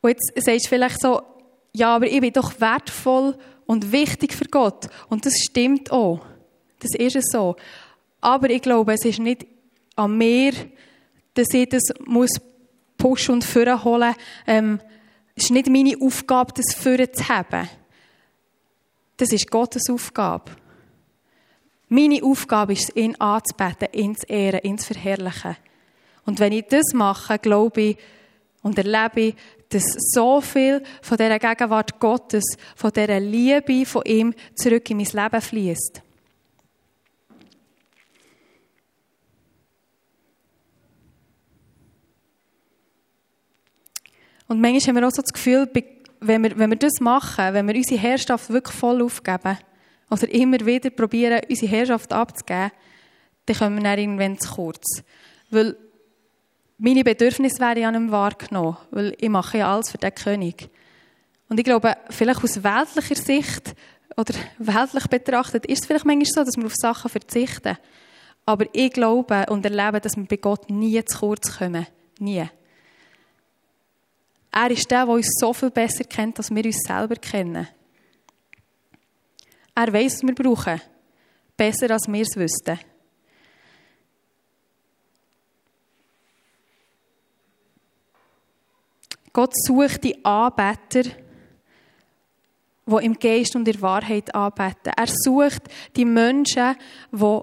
Und 0.01 0.09
jetzt 0.09 0.31
sagst 0.35 0.65
du 0.65 0.69
vielleicht 0.69 1.01
so, 1.01 1.21
ja, 1.73 1.95
aber 1.95 2.07
ich 2.07 2.19
bin 2.19 2.33
doch 2.33 2.59
wertvoll 2.59 3.37
und 3.65 3.91
wichtig 3.91 4.33
für 4.33 4.45
Gott. 4.45 4.87
Und 5.09 5.25
das 5.25 5.37
stimmt 5.37 5.91
auch. 5.91 6.25
Das 6.79 6.95
ist 6.95 7.15
es 7.15 7.25
so. 7.31 7.55
Aber 8.21 8.49
ich 8.49 8.61
glaube, 8.61 8.93
es 8.93 9.05
ist 9.05 9.19
nicht 9.19 9.45
an 9.97 10.17
mir, 10.17 10.53
dass 11.33 11.47
ich 11.53 11.69
das 11.69 11.83
muss 12.05 12.29
pushen 12.97 13.35
und 13.35 13.43
führen 13.43 13.83
holen. 13.83 14.15
Ähm, 14.45 14.79
es 15.35 15.45
ist 15.45 15.51
nicht 15.51 15.69
meine 15.69 15.95
Aufgabe, 16.01 16.53
das 16.53 16.73
führen 16.73 17.13
zu 17.13 17.27
haben. 17.27 17.69
Das 19.17 19.31
ist 19.31 19.49
Gottes 19.49 19.89
Aufgabe. 19.89 20.51
Meine 21.89 22.21
Aufgabe 22.23 22.73
ist 22.73 22.89
es, 22.89 22.95
ihn 22.95 23.15
anzubeten, 23.15 23.87
ihn 23.93 24.15
zu 24.15 24.27
ehren, 24.27 24.59
ihn 24.63 24.77
zu 24.77 24.93
verherrlichen. 24.93 25.55
Und 26.25 26.39
wenn 26.39 26.51
ich 26.51 26.65
das 26.65 26.93
mache, 26.93 27.39
glaube 27.39 27.81
ich 27.81 27.97
und 28.61 28.77
erlebe 28.77 29.21
ich, 29.21 29.35
dass 29.69 29.95
so 30.13 30.41
viel 30.41 30.83
von 31.01 31.17
dieser 31.17 31.39
Gegenwart 31.39 31.99
Gottes, 31.99 32.43
von 32.75 32.91
dieser 32.91 33.19
Liebe 33.19 33.85
von 33.85 34.03
ihm 34.05 34.33
zurück 34.55 34.89
in 34.89 34.97
mein 34.97 35.05
Leben 35.05 35.41
fließt. 35.41 36.01
Und 44.47 44.61
manchmal 44.61 44.95
haben 44.95 45.01
wir 45.01 45.07
auch 45.07 45.11
so 45.11 45.21
das 45.21 45.33
Gefühl, 45.33 45.69
wenn 46.19 46.43
wir, 46.43 46.57
wenn 46.57 46.69
wir 46.69 46.77
das 46.77 46.99
machen, 46.99 47.53
wenn 47.53 47.67
wir 47.67 47.75
unsere 47.75 48.01
Herrschaft 48.01 48.49
wirklich 48.49 48.75
voll 48.75 49.01
aufgeben, 49.01 49.57
oder 50.09 50.29
immer 50.31 50.65
wieder 50.65 50.89
probieren, 50.89 51.41
unsere 51.49 51.71
Herrschaft 51.71 52.13
abzugeben, 52.13 52.71
dann 53.45 53.57
kommen 53.57 53.77
wir 53.77 53.83
dann 53.83 53.99
irgendwann 53.99 54.39
zu 54.39 54.53
kurz. 54.53 55.03
Weil 55.49 55.75
meine 56.77 57.03
Bedürfnisse 57.03 57.59
werden 57.59 57.81
ja 57.81 57.91
nicht 57.91 58.01
mehr 58.01 58.11
wahrgenommen, 58.11 58.77
weil 58.91 59.15
ich 59.19 59.29
mache 59.29 59.59
ja 59.59 59.73
alles 59.73 59.91
für 59.91 59.97
den 59.97 60.13
König. 60.13 60.69
Und 61.49 61.59
ich 61.59 61.63
glaube, 61.63 61.95
vielleicht 62.09 62.43
aus 62.43 62.63
weltlicher 62.63 63.15
Sicht 63.15 63.73
oder 64.15 64.33
weltlich 64.59 65.07
betrachtet, 65.07 65.65
ist 65.65 65.81
es 65.81 65.87
vielleicht 65.87 66.05
manchmal 66.05 66.25
so, 66.25 66.43
dass 66.43 66.57
wir 66.57 66.65
auf 66.65 66.75
Sachen 66.75 67.09
verzichten. 67.09 67.77
Aber 68.45 68.65
ich 68.73 68.91
glaube 68.91 69.45
und 69.49 69.65
erlebe, 69.65 69.99
dass 69.99 70.15
wir 70.15 70.25
bei 70.25 70.37
Gott 70.37 70.69
nie 70.69 71.03
zu 71.03 71.19
kurz 71.19 71.57
kommen. 71.57 71.87
Nie. 72.19 72.45
Er 74.51 74.71
ist 74.71 74.89
der, 74.89 75.05
der 75.05 75.13
uns 75.13 75.29
so 75.39 75.53
viel 75.53 75.71
besser 75.71 76.03
kennt, 76.03 76.37
als 76.37 76.49
wir 76.49 76.65
uns 76.65 76.79
selber 76.79 77.15
kennen. 77.15 77.67
Er 79.75 79.93
weiß, 79.93 80.15
was 80.15 80.23
wir 80.23 80.35
brauchen. 80.35 80.81
Besser, 81.55 81.91
als 81.91 82.07
wir 82.07 82.21
es 82.21 82.35
wüssten. 82.35 82.79
Gott 89.37 89.53
sucht 89.55 90.03
die 90.03 90.25
Anbeter, 90.25 91.03
die 92.87 93.05
im 93.05 93.19
Geist 93.19 93.55
und 93.55 93.67
in 93.67 93.73
der 93.73 93.81
Wahrheit 93.83 94.33
anbeten. 94.33 94.93
Er 94.97 95.07
sucht 95.07 95.63
die 95.95 96.05
Menschen, 96.05 96.75
die 97.11 97.41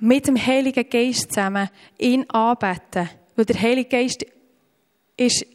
mit 0.00 0.26
dem 0.26 0.36
Heiligen 0.36 0.90
Geist 0.90 1.32
zusammen 1.32 1.70
ihn 1.96 2.28
anbeten. 2.28 3.08
Weil 3.36 3.44
der 3.46 3.58
Heilige 3.58 3.88
Geist 3.88 4.26
ist 5.16 5.46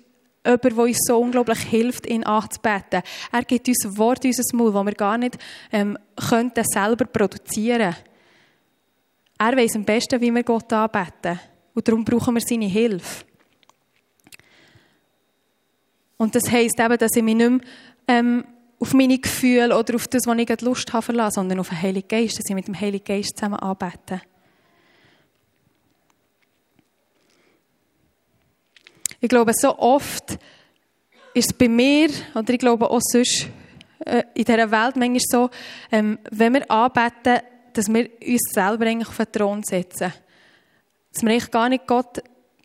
jemand, 0.46 0.64
der 0.64 0.78
uns 0.78 1.00
so 1.06 1.20
unglaublich 1.20 1.60
hilft, 1.60 2.08
ihn 2.08 2.24
anzubeten. 2.24 3.02
Er 3.32 3.44
gibt 3.44 3.68
uns 3.68 3.98
Wort 3.98 4.24
in 4.24 4.32
unser 4.32 4.58
Mund, 4.58 4.76
das 4.76 4.86
wir 4.86 4.94
gar 4.94 5.18
nicht 5.18 5.38
ähm, 5.72 5.98
könnten 6.30 6.64
selber 6.66 7.06
produzieren 7.06 7.96
Er 9.38 9.58
weiß 9.58 9.76
am 9.76 9.86
besten, 9.86 10.22
wie 10.22 10.32
wir 10.32 10.44
Gott 10.44 10.72
anbeten. 10.72 11.40
Und 11.74 11.88
darum 11.88 12.06
brauchen 12.06 12.36
wir 12.36 12.42
seine 12.42 12.68
Hilfe. 12.68 13.26
Und 16.18 16.34
das 16.34 16.50
heisst 16.50 16.80
eben, 16.80 16.98
dass 16.98 17.16
ich 17.16 17.24
mich 17.24 17.36
nicht 17.36 17.50
mehr 17.50 17.60
ähm, 18.08 18.46
auf 18.80 18.94
meine 18.94 19.18
Gefühle 19.18 19.78
oder 19.78 19.96
auf 19.96 20.08
das, 20.08 20.26
was 20.26 20.38
ich 20.38 20.62
Lust 20.62 20.94
habe, 20.94 21.02
verlasse, 21.02 21.36
sondern 21.36 21.60
auf 21.60 21.70
den 21.70 21.82
Heiligen 21.82 22.08
Geist, 22.08 22.38
dass 22.38 22.46
ich 22.48 22.56
mit 22.56 22.68
dem 22.68 22.80
Heiligen 22.80 23.04
Geist 23.04 23.38
zusammen 23.38 23.60
anbete. 23.60 24.22
Ich 29.26 29.30
glaube, 29.30 29.54
so 29.56 29.76
oft 29.80 30.38
ist 31.34 31.52
es 31.52 31.54
bei 31.54 31.68
mir, 31.68 32.12
oder 32.36 32.54
ich 32.54 32.60
glaube 32.60 32.88
auch 32.88 33.02
sonst, 33.02 33.48
äh, 34.06 34.22
in 34.36 34.46
dieser 34.46 34.70
Welt 34.70 34.98
manchmal 34.98 35.20
so, 35.20 35.50
ähm, 35.92 36.20
wenn 36.30 36.54
wir 36.54 36.70
anbeten, 36.70 37.40
dass 37.74 37.92
wir 37.92 38.08
uns 38.24 38.52
selber 38.54 38.86
eigentlich 38.86 39.08
auf 39.08 39.18
den 39.18 39.32
Thron 39.32 39.64
setzen. 39.64 40.14
Dass 41.12 41.24
wir 41.24 41.32
eigentlich 41.32 41.50
gar 41.50 41.70
nicht 41.70 41.88
Gott 41.88 42.22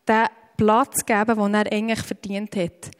den 0.06 0.26
Platz 0.58 1.06
geben, 1.06 1.38
den 1.38 1.54
er 1.54 1.72
eigentlich 1.72 2.02
verdient 2.02 2.54
hat. 2.56 2.90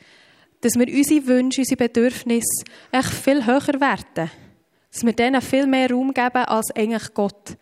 Dass 0.62 0.78
wir 0.78 0.88
unsere 0.88 1.26
Wünsche, 1.26 1.60
unsere 1.60 1.86
Bedürfnisse 1.86 2.64
echt 2.90 3.12
viel 3.12 3.44
höher 3.44 3.78
werten. 3.78 4.30
Dass 4.90 5.04
wir 5.04 5.12
denen 5.12 5.42
viel 5.42 5.66
mehr 5.66 5.90
Raum 5.90 6.14
geben 6.14 6.46
als 6.46 6.74
eigentlich 6.74 7.12
Gott. 7.12 7.58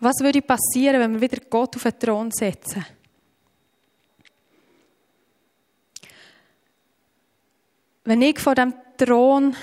Was 0.00 0.20
würde 0.20 0.42
passieren, 0.42 1.00
wenn 1.00 1.14
wir 1.14 1.22
wieder 1.22 1.42
Gott 1.48 1.76
auf 1.76 1.82
den 1.84 1.98
Thron 1.98 2.30
setzen? 2.30 2.84
Wenn 8.04 8.22
ich 8.22 8.38
vor 8.40 8.54
dem 8.54 8.74
Thron 8.96 9.54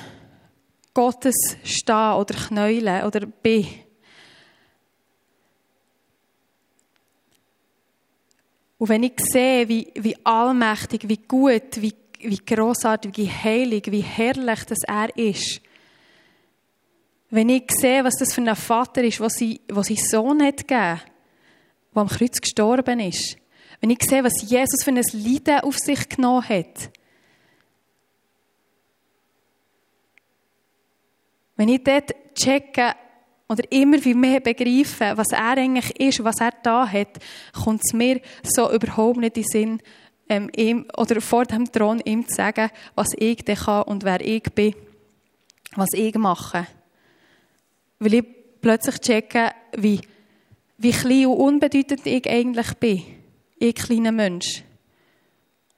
Gottes 0.93 1.36
stehe 1.63 2.15
oder 2.15 2.36
knäule 2.36 3.05
oder 3.05 3.25
bin, 3.25 3.67
und 8.77 8.88
wenn 8.88 9.03
ich 9.03 9.19
sehe, 9.19 9.67
wie, 9.67 9.91
wie 9.96 10.15
allmächtig, 10.24 11.08
wie 11.10 11.17
gut, 11.17 11.81
wie, 11.81 11.93
wie 12.19 12.38
großartig, 12.38 13.17
wie 13.17 13.29
heilig, 13.29 13.91
wie 13.91 14.01
herrlich 14.01 14.63
das 14.63 14.79
er 14.88 15.15
ist, 15.17 15.62
wenn 17.29 17.50
ich 17.50 17.69
sehe, 17.72 18.03
was 18.03 18.15
das 18.15 18.34
für 18.34 18.41
ein 18.41 18.55
Vater 18.55 19.03
ist, 19.03 19.19
was 19.19 19.34
sein, 19.34 19.60
was 19.67 19.88
sein 19.88 19.98
Sohn 19.98 20.41
hat 20.41 20.60
gegeben, 20.60 21.01
der 21.93 22.01
am 22.01 22.08
Kreuz 22.08 22.39
gestorben 22.39 23.01
ist, 23.01 23.38
wenn 23.81 23.89
ich 23.91 24.01
sehe, 24.01 24.24
was 24.24 24.41
Jesus 24.41 24.84
für 24.84 24.91
ein 24.91 25.01
Leiden 25.13 25.60
auf 25.60 25.77
sich 25.77 26.08
genommen 26.08 26.48
hat, 26.48 26.89
Wenn 31.59 31.67
ich 31.67 31.83
dort 31.83 32.15
checke 32.35 32.93
oder 33.49 33.69
immer 33.69 34.01
wie 34.05 34.13
mehr 34.13 34.39
begreife, 34.39 35.11
was 35.17 35.33
er 35.33 35.57
eigentlich 35.57 35.99
ist, 35.99 36.23
was 36.23 36.39
er 36.39 36.53
da 36.63 36.87
hat, 36.87 37.19
kommt 37.51 37.81
es 37.83 37.91
mir 37.91 38.21
so 38.43 38.71
überhaupt 38.71 39.17
nicht 39.17 39.35
in 39.35 39.43
den 39.43 39.49
Sinn, 39.51 39.81
ähm, 40.29 40.49
ihm, 40.55 40.85
oder 40.95 41.19
vor 41.19 41.43
dem 41.43 41.69
Thron 41.69 41.99
ihm 42.05 42.25
zu 42.25 42.33
sagen, 42.33 42.69
was 42.95 43.09
ich 43.17 43.43
denn 43.43 43.57
kann 43.57 43.83
und 43.83 44.05
wer 44.05 44.21
ich 44.21 44.43
bin, 44.43 44.73
was 45.75 45.89
ich 45.91 46.15
mache. 46.15 46.65
Weil 47.99 48.13
ich 48.13 48.25
plötzlich 48.61 49.01
checke, 49.01 49.51
wie, 49.75 49.99
wie 50.77 50.91
klein 50.91 51.25
und 51.25 51.39
unbedeutend 51.39 52.05
ich 52.05 52.25
eigentlich 52.29 52.73
bin. 52.75 53.03
Ich 53.57 53.75
kleiner 53.75 54.13
Mensch. 54.13 54.63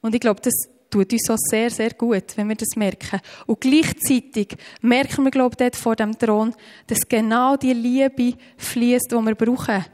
Und 0.01 0.13
ich 0.13 0.21
glaube, 0.21 0.41
das 0.41 0.53
tut 0.91 1.13
uns 1.13 1.23
so 1.25 1.35
sehr, 1.37 1.69
sehr 1.71 1.91
gut, 1.91 2.35
wenn 2.35 2.49
wir 2.49 2.55
das 2.55 2.75
merken. 2.75 3.19
Und 3.47 3.61
gleichzeitig 3.61 4.55
merken 4.81 5.23
wir, 5.23 5.31
glaube 5.31 5.53
ich, 5.53 5.57
dort 5.57 5.75
vor 5.75 5.95
dem 5.95 6.17
Thron, 6.17 6.53
dass 6.85 7.07
genau 7.07 7.55
die 7.55 7.73
Liebe 7.73 8.37
fließt, 8.57 9.11
die 9.11 9.15
wir 9.15 9.35
brauchen. 9.35 9.85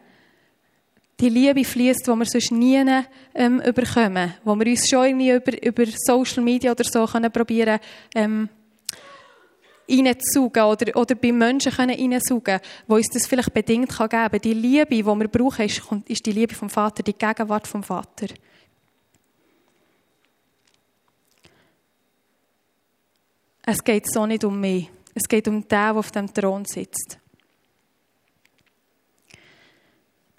Die 1.19 1.29
Liebe 1.29 1.63
fließt, 1.63 2.05
die 2.05 2.11
wir 2.11 2.25
sonst 2.25 2.51
nie 2.51 2.83
ähm, 3.33 3.61
überkommen. 3.61 4.33
Wo 4.43 4.55
wir 4.55 4.67
uns 4.67 4.87
schon 4.87 5.05
irgendwie 5.05 5.31
über, 5.31 5.63
über 5.63 5.85
Social 5.95 6.43
Media 6.43 6.71
oder 6.71 6.83
so 6.83 7.05
können 7.05 7.31
probieren, 7.31 7.79
ähm, 8.13 8.49
reinzusaugen 9.89 10.63
oder, 10.63 10.95
oder 10.95 11.15
bei 11.15 11.31
Menschen 11.31 11.71
können 11.71 11.97
reinzusaugen, 11.97 12.59
wo 12.87 12.95
uns 12.95 13.09
das 13.09 13.25
vielleicht 13.25 13.53
bedingt 13.53 13.89
kann 13.89 14.09
geben 14.09 14.29
kann. 14.29 14.41
Die 14.41 14.53
Liebe, 14.53 14.95
die 14.95 15.05
wir 15.05 15.27
brauchen, 15.27 15.65
ist, 15.65 15.81
ist 16.07 16.25
die 16.25 16.31
Liebe 16.33 16.53
vom 16.53 16.69
Vater, 16.69 17.03
die 17.03 17.13
Gegenwart 17.13 17.67
vom 17.67 17.83
Vater. 17.83 18.27
Es 23.69 23.83
geht 23.83 24.09
so 24.09 24.25
nicht 24.25 24.45
um 24.45 24.61
mich. 24.61 24.89
Es 25.13 25.27
geht 25.27 25.45
um 25.49 25.59
den, 25.59 25.67
der 25.67 25.93
auf 25.93 26.09
dem 26.11 26.33
Thron 26.33 26.63
sitzt. 26.63 27.19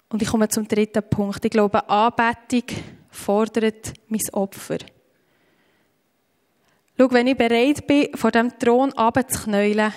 Und 0.09 0.23
ich 0.23 0.27
komme 0.27 0.49
zum 0.49 0.67
dritten 0.67 1.07
Punkt. 1.07 1.45
Ich 1.45 1.51
glaube, 1.51 1.87
Anbetung 1.87 2.63
fordert 3.11 3.93
mein 4.07 4.33
Opfer. 4.33 4.79
Schau, 6.97 7.11
wenn 7.11 7.27
ich 7.27 7.37
bereit 7.37 7.85
bin, 7.85 8.17
vor 8.17 8.31
dem 8.31 8.57
Thron 8.57 8.93
abzuknäulen, 8.93 9.93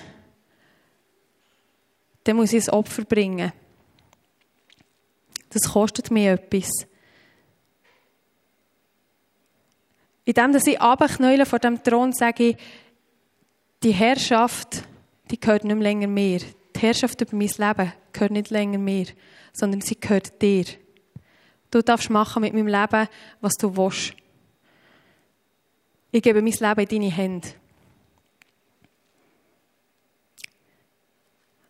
dann 2.25 2.37
muss 2.37 2.53
ich 2.53 2.69
ein 2.69 2.75
Opfer 2.75 3.05
bringen. 3.05 3.51
Das 5.49 5.73
kostet 5.73 6.11
mir 6.11 6.33
etwas. 6.33 6.87
In 10.27 10.35
dem, 10.35 10.53
dass 10.53 10.67
ich 10.67 10.79
abknäule 10.79 11.47
vor 11.47 11.61
dem 11.61 11.83
Thron, 11.83 12.13
sage 12.13 12.51
ich, 12.51 12.57
die 13.83 13.93
Herrschaft, 13.93 14.85
die 15.31 15.41
gehört 15.41 15.65
nicht 15.65 15.81
länger 15.81 16.07
mir. 16.07 16.41
Die 16.75 16.81
Herrschaft 16.81 17.21
über 17.21 17.37
mein 17.37 17.49
Leben 17.49 17.93
gehört 18.13 18.33
nicht 18.33 18.51
länger 18.51 18.79
mir, 18.79 19.07
sondern 19.53 19.81
sie 19.81 19.99
gehört 19.99 20.41
dir. 20.41 20.65
Du 21.71 21.83
darfst 21.83 22.11
machen 22.11 22.43
mit 22.43 22.53
meinem 22.53 22.67
Leben, 22.67 23.09
was 23.41 23.55
du 23.55 23.77
willst. 23.77 24.15
Ich 26.11 26.23
gebe 26.23 26.43
mein 26.43 26.53
Leben 26.53 26.81
in 26.81 26.89
deine 26.89 27.11
Hände. 27.11 27.49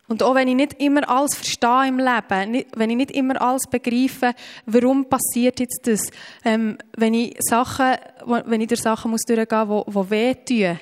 Und 0.09 0.21
auch 0.21 0.35
wenn 0.35 0.49
ich 0.49 0.55
nicht 0.55 0.81
immer 0.81 1.09
alles 1.09 1.33
verstehe 1.33 1.87
im 1.87 1.97
Leben, 1.97 2.65
wenn 2.75 2.89
ich 2.89 2.97
nicht 2.97 3.11
immer 3.11 3.41
alles 3.41 3.63
begreife, 3.65 4.35
warum 4.65 5.09
passiert 5.09 5.59
jetzt 5.59 5.79
das, 5.85 6.01
ähm, 6.43 6.77
wenn 6.95 7.13
ich 7.13 7.35
Sachen, 7.39 7.95
wenn 8.25 8.61
ich 8.61 8.67
durch 8.67 8.81
Sachen 8.81 9.11
muss 9.11 9.21
durchgehen 9.21 9.67
die, 9.67 9.91
die 9.91 10.09
wehtun, 10.09 10.79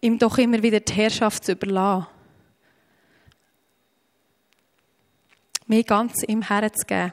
ihm 0.00 0.18
doch 0.18 0.38
immer 0.38 0.62
wieder 0.62 0.80
die 0.80 0.92
Herrschaft 0.92 1.44
zu 1.44 1.52
überlassen. 1.52 2.06
Mir 5.66 5.84
ganz 5.84 6.22
im 6.22 6.42
Herzen 6.42 6.76
zu 6.76 6.86
geben. 6.86 7.12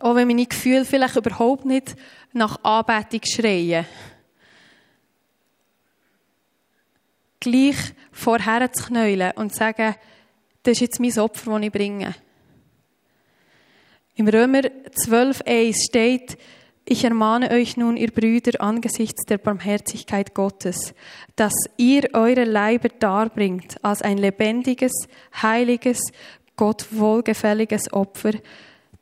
Auch 0.00 0.14
wenn 0.14 0.28
meine 0.28 0.46
Gefühle 0.46 0.84
vielleicht 0.84 1.16
überhaupt 1.16 1.64
nicht 1.64 1.96
nach 2.32 2.62
Anbetung 2.62 3.20
schreien. 3.24 3.86
Gleich 7.40 7.76
vorher 8.12 8.72
zu 8.72 8.84
knäulen 8.84 9.32
und 9.36 9.52
zu 9.52 9.58
sagen, 9.58 9.94
das 10.62 10.72
ist 10.72 10.80
jetzt 10.80 11.00
mein 11.00 11.18
Opfer, 11.18 11.52
das 11.52 11.62
ich 11.62 11.72
bringe. 11.72 12.14
Im 14.16 14.28
Römer 14.28 14.60
12,1 14.60 15.84
steht, 15.88 16.38
ich 16.90 17.04
ermahne 17.04 17.50
euch 17.50 17.76
nun, 17.76 17.96
ihr 17.96 18.10
Brüder, 18.10 18.60
angesichts 18.60 19.24
der 19.26 19.38
Barmherzigkeit 19.38 20.34
Gottes, 20.34 20.94
dass 21.36 21.52
ihr 21.76 22.08
eure 22.14 22.44
Leiber 22.44 22.88
darbringt 22.88 23.82
als 23.84 24.02
ein 24.02 24.18
lebendiges, 24.18 24.92
heiliges, 25.42 26.00
Gott 26.56 26.86
wohlgefälliges 26.90 27.92
Opfer. 27.92 28.32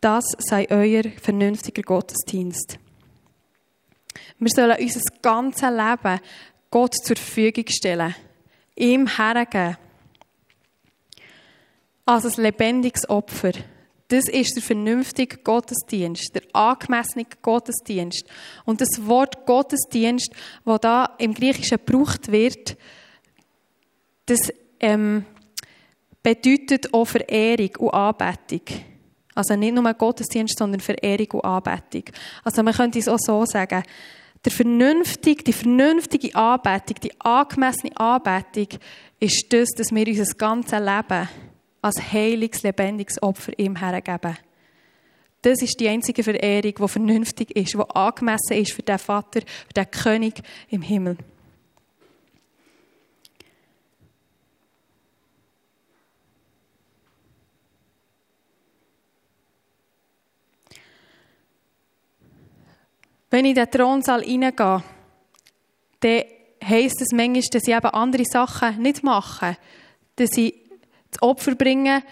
Das 0.00 0.24
sei 0.38 0.66
euer 0.70 1.04
vernünftiger 1.22 1.82
Gottesdienst. 1.82 2.78
Wir 4.38 4.50
sollen 4.50 4.76
unser 4.78 5.00
ganzes 5.22 5.70
Leben 5.70 6.20
Gott 6.70 6.94
zur 6.94 7.16
Verfügung 7.16 7.64
stellen, 7.68 8.14
ihm 8.74 9.06
hergeben, 9.06 9.76
als 12.04 12.36
ein 12.36 12.42
lebendiges 12.42 13.08
Opfer. 13.08 13.52
Das 14.08 14.28
ist 14.28 14.54
der 14.54 14.62
vernünftige 14.62 15.38
Gottesdienst, 15.38 16.34
der 16.34 16.42
angemessene 16.52 17.26
Gottesdienst. 17.42 18.24
Und 18.64 18.80
das 18.80 19.06
Wort 19.06 19.46
Gottesdienst, 19.46 20.30
das 20.64 20.80
da 20.80 21.10
im 21.18 21.34
Griechischen 21.34 21.78
gebraucht 21.84 22.30
wird, 22.30 22.76
das 24.26 24.52
ähm, 24.80 25.24
bedeutet 26.22 26.92
auch 26.94 27.04
Verehrung 27.04 27.70
und 27.78 27.94
Anbetung. 27.94 28.62
Also 29.34 29.54
nicht 29.54 29.74
nur 29.74 29.94
Gottesdienst, 29.94 30.58
sondern 30.58 30.80
Verehrung 30.80 31.30
und 31.32 31.44
Anbetung. 31.44 32.04
Also 32.44 32.62
man 32.62 32.74
könnte 32.74 32.98
es 32.98 33.08
auch 33.08 33.18
so 33.18 33.44
sagen, 33.44 33.82
der 34.44 34.52
vernünftige, 34.52 35.42
die 35.42 35.52
vernünftige 35.52 36.34
Anbetung, 36.34 36.96
die 37.02 37.20
angemessene 37.20 37.96
Anbetung 37.96 38.78
ist 39.18 39.52
das, 39.52 39.70
dass 39.70 39.92
wir 39.92 40.06
unser 40.06 40.34
ganzes 40.34 40.78
Leben 40.78 41.28
als 41.86 42.12
heiliges, 42.12 42.62
lebendiges 42.62 43.22
Opfer 43.22 43.56
ihm 43.58 43.76
hergeben. 43.76 44.36
Das 45.42 45.62
ist 45.62 45.78
die 45.78 45.88
einzige 45.88 46.24
Verehrung, 46.24 46.74
die 46.74 46.88
vernünftig 46.88 47.56
ist, 47.56 47.74
die 47.74 47.90
angemessen 47.94 48.54
ist 48.54 48.72
für 48.72 48.82
den 48.82 48.98
Vater, 48.98 49.40
für 49.42 49.72
den 49.72 49.90
König 49.90 50.42
im 50.68 50.82
Himmel. 50.82 51.16
Wenn 63.30 63.44
ich 63.44 63.50
in 63.50 63.56
den 63.56 63.70
Thronsaal 63.70 64.20
reingehe, 64.20 64.82
dann 66.00 66.22
heisst 66.64 67.02
es 67.02 67.12
manchmal, 67.12 67.42
dass 67.52 67.68
ich 67.68 67.74
eben 67.74 67.86
andere 67.86 68.24
Sachen 68.24 68.82
nicht 68.82 69.04
mache. 69.04 69.56
Dass 70.16 70.36
ich 70.36 70.65
das 71.16 71.22
Opfer 71.28 71.54
bringen, 71.54 72.02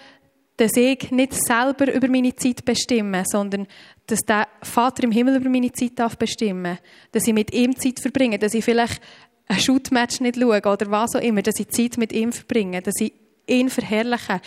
dass 0.57 0.77
ich 0.77 1.11
nicht 1.11 1.35
selber 1.35 1.93
über 1.93 2.09
meine 2.09 2.35
Zeit 2.35 2.65
bestimme, 2.65 3.25
sondern 3.27 3.67
dass 4.07 4.21
der 4.21 4.47
Vater 4.63 5.05
im 5.05 5.11
Himmel 5.11 5.37
über 5.37 5.49
meine 5.49 5.73
Zeit 5.73 5.99
darf 5.99 6.17
bestimmen 6.17 6.79
Dass 7.11 7.27
ich 7.27 7.35
mit 7.35 7.53
ihm 7.53 7.77
Zeit 7.77 7.99
verbringe, 7.99 8.39
dass 8.39 8.55
ich 8.55 8.65
vielleicht 8.65 9.01
ein 9.49 9.59
Shootmatch 9.59 10.21
nicht 10.21 10.37
schaue 10.37 10.63
oder 10.63 10.91
was 10.91 11.17
auch 11.17 11.21
immer, 11.21 11.43
dass 11.43 11.59
ich 11.59 11.69
Zeit 11.69 11.99
mit 11.99 12.13
ihm 12.13 12.33
verbringe, 12.33 12.83
dass 12.83 12.95
ich 13.01 13.13
ihn 13.47 13.69
verherrliche. 13.69 14.41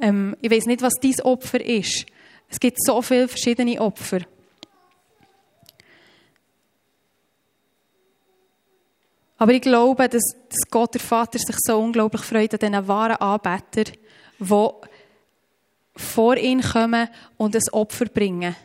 Ähm, 0.00 0.36
ich 0.40 0.50
weiß 0.50 0.66
nicht, 0.66 0.82
was 0.82 0.94
dein 1.00 1.20
Opfer 1.22 1.64
ist. 1.64 2.06
Es 2.48 2.60
gibt 2.60 2.78
so 2.84 3.02
viele 3.02 3.28
verschiedene 3.28 3.80
Opfer. 3.80 4.20
Aber 9.38 9.52
ich 9.52 9.62
glaube, 9.62 10.08
dass, 10.08 10.34
dass 10.48 10.68
Gott, 10.68 10.94
der 10.94 11.00
Vater, 11.00 11.38
sich 11.38 11.56
so 11.60 11.78
unglaublich 11.78 12.22
freut 12.22 12.52
an 12.54 12.58
diesen 12.58 12.88
wahren 12.88 13.16
Anbetern, 13.16 13.94
die 14.40 14.70
vor 15.96 16.36
ihn 16.36 16.60
kommen 16.60 17.08
und 17.36 17.54
ein 17.54 17.62
Opfer 17.72 18.06
bringen. 18.06 18.56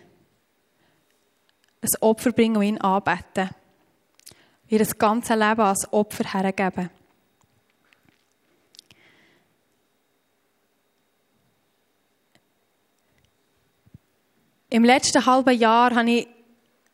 Ein 1.81 1.89
Opfer 2.01 2.31
bringen 2.31 2.57
und 2.57 2.63
ihn 2.63 2.81
anbeten. 2.81 3.49
Ihr 4.67 4.79
das 4.79 4.97
ganze 4.97 5.35
Leben 5.35 5.61
als 5.61 5.91
Opfer 5.93 6.33
hergeben. 6.33 6.89
Im 14.69 14.83
letzten 14.83 15.23
halben 15.23 15.55
Jahr 15.55 15.93
habe 15.93 16.09
ich 16.09 16.27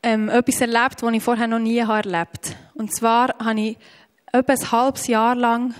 ähm, 0.04 0.28
etwas 0.28 0.60
erlebt, 0.60 1.02
was 1.02 1.14
ich 1.14 1.24
vorher 1.24 1.48
noch 1.48 1.60
nie 1.60 1.78
erlebt 1.78 2.10
habe. 2.10 2.69
Und 2.80 2.96
zwar 2.96 3.36
habe 3.40 3.60
ich 3.60 3.78
etwa 4.32 4.54
ein 4.54 4.72
halbes 4.72 5.08
Jahr 5.08 5.36
lang, 5.36 5.74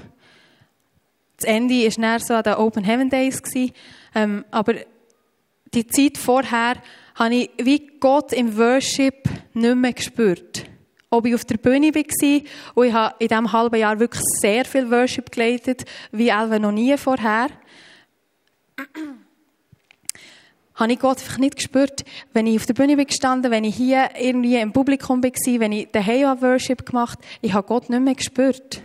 das 1.38 1.46
Ende 1.46 1.74
war 1.74 1.92
dann 1.92 2.20
so 2.20 2.34
an 2.34 2.44
den 2.44 2.54
Open 2.56 2.84
Heaven 2.84 3.10
Days, 3.10 3.42
ähm, 4.14 4.44
aber 4.52 4.74
die 5.74 5.88
Zeit 5.88 6.18
vorher 6.18 6.76
habe 7.16 7.36
ich 7.36 7.52
wie 7.58 7.88
Gott 8.02 8.34
im 8.34 8.58
Worship 8.58 9.30
nicht 9.54 9.76
mehr 9.76 9.94
gespürt. 9.94 10.66
Ob 11.10 11.26
ich 11.26 11.36
auf 11.36 11.46
der 11.46 11.56
Bühne 11.56 11.96
war 11.96 12.42
und 12.76 12.88
ich 12.88 12.94
habe 12.94 13.16
in 13.20 13.30
diesem 13.30 13.54
halben 13.54 13.80
Jahr 13.80 13.98
wirklich 13.98 14.24
sehr 14.42 14.66
viel 14.66 14.92
Worship 14.92 15.32
geleitet, 15.32 15.86
wie 16.12 16.28
Elva 16.28 16.60
noch 16.60 16.74
nie 16.74 16.98
vorher 16.98 17.48
habe 20.80 20.94
ich 20.94 21.00
Gott 21.00 21.20
einfach 21.20 21.38
nicht 21.38 21.58
gespürt, 21.58 22.06
wenn 22.34 22.48
ich 22.48 22.58
auf 22.58 22.66
der 22.66 22.74
Bühne 22.74 22.96
bin 22.96 23.06
gestanden, 23.06 23.52
wenn 23.52 23.66
ich 23.66 23.76
hier 23.76 24.10
irgendwie 24.18 24.56
im 24.56 24.72
Publikum 24.72 25.22
war, 25.22 25.60
wenn 25.60 25.72
ich 25.74 25.92
daheim 25.92 26.42
Worship 26.42 26.86
gemacht 26.86 27.20
ich 27.42 27.54
habe 27.54 27.68
Gott 27.68 27.90
nicht 27.90 28.02
mehr 28.02 28.16
gespürt. 28.16 28.82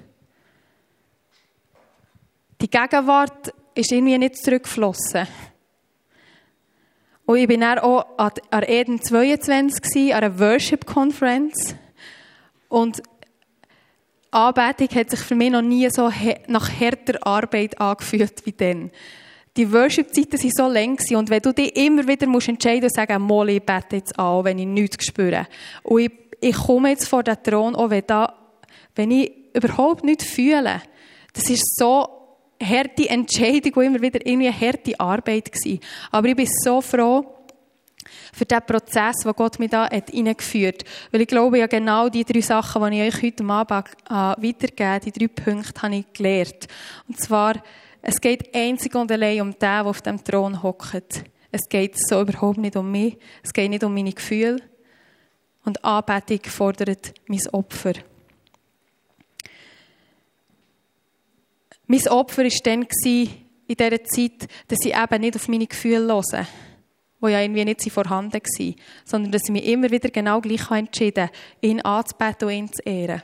Die 2.61 2.69
Gegenwart 2.69 3.55
ist 3.75 3.93
irgendwie 3.93 4.19
nicht 4.19 4.39
zurückgeflossen. 4.39 5.27
Und 7.27 7.37
ich 7.37 7.49
dann 7.49 7.79
auch 7.79 8.19
an 8.19 8.63
Eden 8.67 9.01
22 9.01 10.15
an 10.15 10.25
einer 10.25 10.39
Worship-Konferenz. 10.39 11.75
Und 12.69 13.03
Anbetung 14.31 14.89
hat 14.95 15.11
sich 15.11 15.21
für 15.21 15.35
mich 15.35 15.51
noch 15.51 15.63
nie 15.63 15.89
so 15.91 16.11
nach 16.49 16.71
härter 16.71 17.27
Arbeit 17.27 17.81
angefühlt 17.81 18.45
wie 18.45 18.53
dann 18.53 18.91
die 19.57 19.73
Worship-Zeiten 19.73 20.37
sind 20.37 20.57
so 20.57 20.67
lang 20.67 20.99
und 21.17 21.31
wenn 21.31 21.41
du 21.41 21.53
dich 21.53 21.77
immer 21.77 22.07
wieder 22.07 22.27
musst 22.27 22.49
entscheiden 22.49 22.85
und 22.85 22.95
sagen, 22.95 23.23
Molly, 23.23 23.57
ich 23.57 23.63
bete 23.63 23.97
jetzt 23.97 24.19
an, 24.19 24.45
wenn 24.45 24.59
ich 24.59 24.67
nichts 24.67 25.07
spüre. 25.07 25.47
Und 25.85 26.01
ich, 26.01 26.13
ich 26.41 26.57
komme 26.57 26.91
jetzt 26.91 27.07
vor 27.07 27.23
den 27.23 27.41
Thron, 27.43 27.77
auch 27.77 27.91
wenn, 27.91 28.05
da, 28.07 28.35
wenn 28.97 29.11
ich 29.11 29.33
überhaupt 29.55 30.05
nichts 30.05 30.25
fühle. 30.25 30.83
Das 31.33 31.49
ist 31.49 31.77
so 31.77 32.09
harte 32.61 33.09
Entscheidung 33.09 33.75
und 33.75 33.85
immer 33.85 34.03
wieder 34.03 34.25
irgendwie 34.27 34.49
eine 34.49 34.61
harte 34.61 34.99
Arbeit 34.99 35.53
gewesen. 35.53 35.81
Aber 36.11 36.29
ich 36.29 36.37
bin 36.37 36.49
so 36.51 36.81
froh, 36.81 37.25
für 38.33 38.45
den 38.45 38.61
Prozess, 38.67 39.17
den 39.25 39.33
Gott 39.33 39.59
mir 39.59 39.69
da 39.69 39.89
hat 39.89 40.11
hineingeführt 40.11 40.83
hat. 40.83 41.13
Weil 41.13 41.21
ich 41.23 41.29
glaube, 41.29 41.59
ja 41.59 41.67
genau 41.67 42.09
die 42.09 42.25
drei 42.25 42.41
Sachen, 42.41 42.91
die 42.91 43.01
ich 43.01 43.15
euch 43.15 43.23
heute 43.23 43.45
Abend 43.45 43.89
äh, 44.09 44.13
weitergebe, 44.13 45.01
die 45.05 45.13
drei 45.13 45.29
Punkte, 45.29 45.83
habe 45.83 45.97
ich 45.97 46.13
gelernt. 46.13 46.67
Und 47.09 47.21
zwar, 47.21 47.55
es 48.07 48.21
geht 48.21 48.55
einzig 48.55 48.95
und 48.95 49.11
allein 49.11 49.41
um 49.41 49.51
den, 49.53 49.59
der 49.61 49.87
auf 49.87 50.03
dem 50.03 50.23
Thron 50.23 50.63
hockt. 50.63 51.25
Es 51.51 51.67
geht 51.71 51.97
so 51.99 52.21
überhaupt 52.21 52.59
nicht 52.59 52.77
um 52.77 52.91
mich. 52.91 53.17
Es 53.43 53.51
geht 53.51 53.71
nicht 53.71 53.83
um 53.83 53.95
meine 53.95 54.13
Gefühle. 54.13 54.61
Und 55.65 55.83
Anbetung 55.83 56.41
fordert 56.51 57.15
mein 57.29 57.47
Opfer. 57.53 57.95
Mein 61.87 62.09
Opfer 62.09 62.45
war 62.45 62.51
dann 62.63 62.83
in 62.83 63.77
dieser 63.77 64.05
Zeit, 64.05 64.49
dass 64.69 64.85
ich 64.85 64.95
eben 64.95 65.21
nicht 65.23 65.37
auf 65.37 65.49
meine 65.49 65.67
Gefühle 65.67 66.13
höre, 66.13 66.47
die 67.23 67.31
ja 67.31 67.41
irgendwie 67.41 67.65
nicht 67.65 67.91
vorhanden 67.91 68.35
waren, 68.35 68.75
sondern 69.07 69.33
dass 69.33 69.45
ich 69.45 69.51
mich 69.51 69.65
immer 69.65 69.91
wieder 69.91 70.11
genau 70.11 70.43
gleich 70.43 70.71
entschieden 70.71 71.25
habe, 71.25 71.33
ihn 71.63 71.81
anzubeten 71.81 72.49
und 72.49 72.55
ihn 72.55 72.71
zu 72.71 72.83
ehren. 72.83 73.23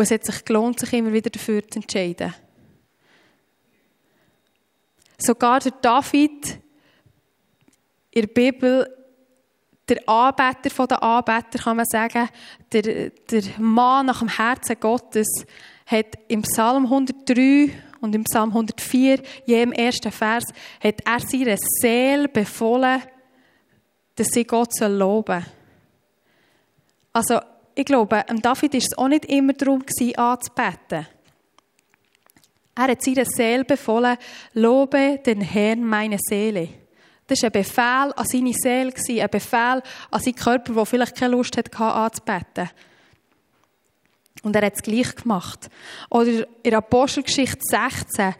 Und 0.00 0.04
es 0.04 0.12
hat 0.12 0.24
sich 0.24 0.46
gelohnt, 0.46 0.80
sich 0.80 0.94
immer 0.94 1.12
wieder 1.12 1.28
dafür 1.28 1.60
zu 1.68 1.78
entscheiden. 1.78 2.32
Sogar 5.18 5.60
der 5.60 5.72
David 5.72 6.58
in 8.10 8.22
der 8.22 8.28
Bibel, 8.28 8.96
der 9.86 10.08
Anbeter 10.08 10.86
der 10.86 11.02
Anbeter, 11.02 11.58
kann 11.58 11.76
man 11.76 11.84
sagen, 11.84 12.30
der, 12.72 13.10
der 13.10 13.42
Mann 13.58 14.06
nach 14.06 14.20
dem 14.20 14.28
Herzen 14.28 14.80
Gottes, 14.80 15.28
hat 15.84 16.06
im 16.28 16.40
Psalm 16.40 16.84
103 16.84 17.70
und 18.00 18.14
im 18.14 18.24
Psalm 18.24 18.52
104, 18.52 19.22
je 19.44 19.62
im 19.62 19.72
ersten 19.72 20.12
Vers, 20.12 20.44
hat 20.82 21.02
er 21.04 21.20
seiner 21.20 21.58
Seele 21.58 22.26
befohlen, 22.26 23.02
dass 24.16 24.28
sie 24.28 24.44
Gott 24.44 24.70
loben 24.80 25.42
soll. 25.42 25.52
Also, 27.12 27.40
ich 27.80 27.86
glaube, 27.86 28.22
David 28.42 28.74
war 28.74 28.78
es 28.78 28.98
auch 28.98 29.08
nicht 29.08 29.24
immer 29.24 29.54
darum, 29.54 29.82
anzubeten. 30.16 31.06
Er 32.74 32.88
hat 32.88 33.02
seiner 33.02 33.24
Seele 33.24 33.64
befohlen, 33.64 34.18
lobe 34.52 35.18
den 35.24 35.40
Herrn 35.40 35.82
meine 35.82 36.18
Seele. 36.20 36.68
Das 37.26 37.42
war 37.42 37.48
ein 37.48 37.52
Befehl 37.52 38.12
an 38.14 38.26
seine 38.26 38.52
Seele, 38.52 38.92
ein 39.22 39.30
Befehl 39.30 39.82
an 40.10 40.20
seinen 40.20 40.34
Körper, 40.34 40.74
der 40.74 40.84
vielleicht 40.84 41.16
keine 41.16 41.32
Lust 41.32 41.56
hatte, 41.56 41.78
anzubeten. 41.78 42.68
Und 44.42 44.56
er 44.56 44.66
hat 44.66 44.74
es 44.74 44.82
gleich 44.82 45.16
gemacht. 45.16 45.70
Oder 46.10 46.46
in 46.62 46.74
Apostelgeschichte 46.74 47.60
16, 47.62 48.34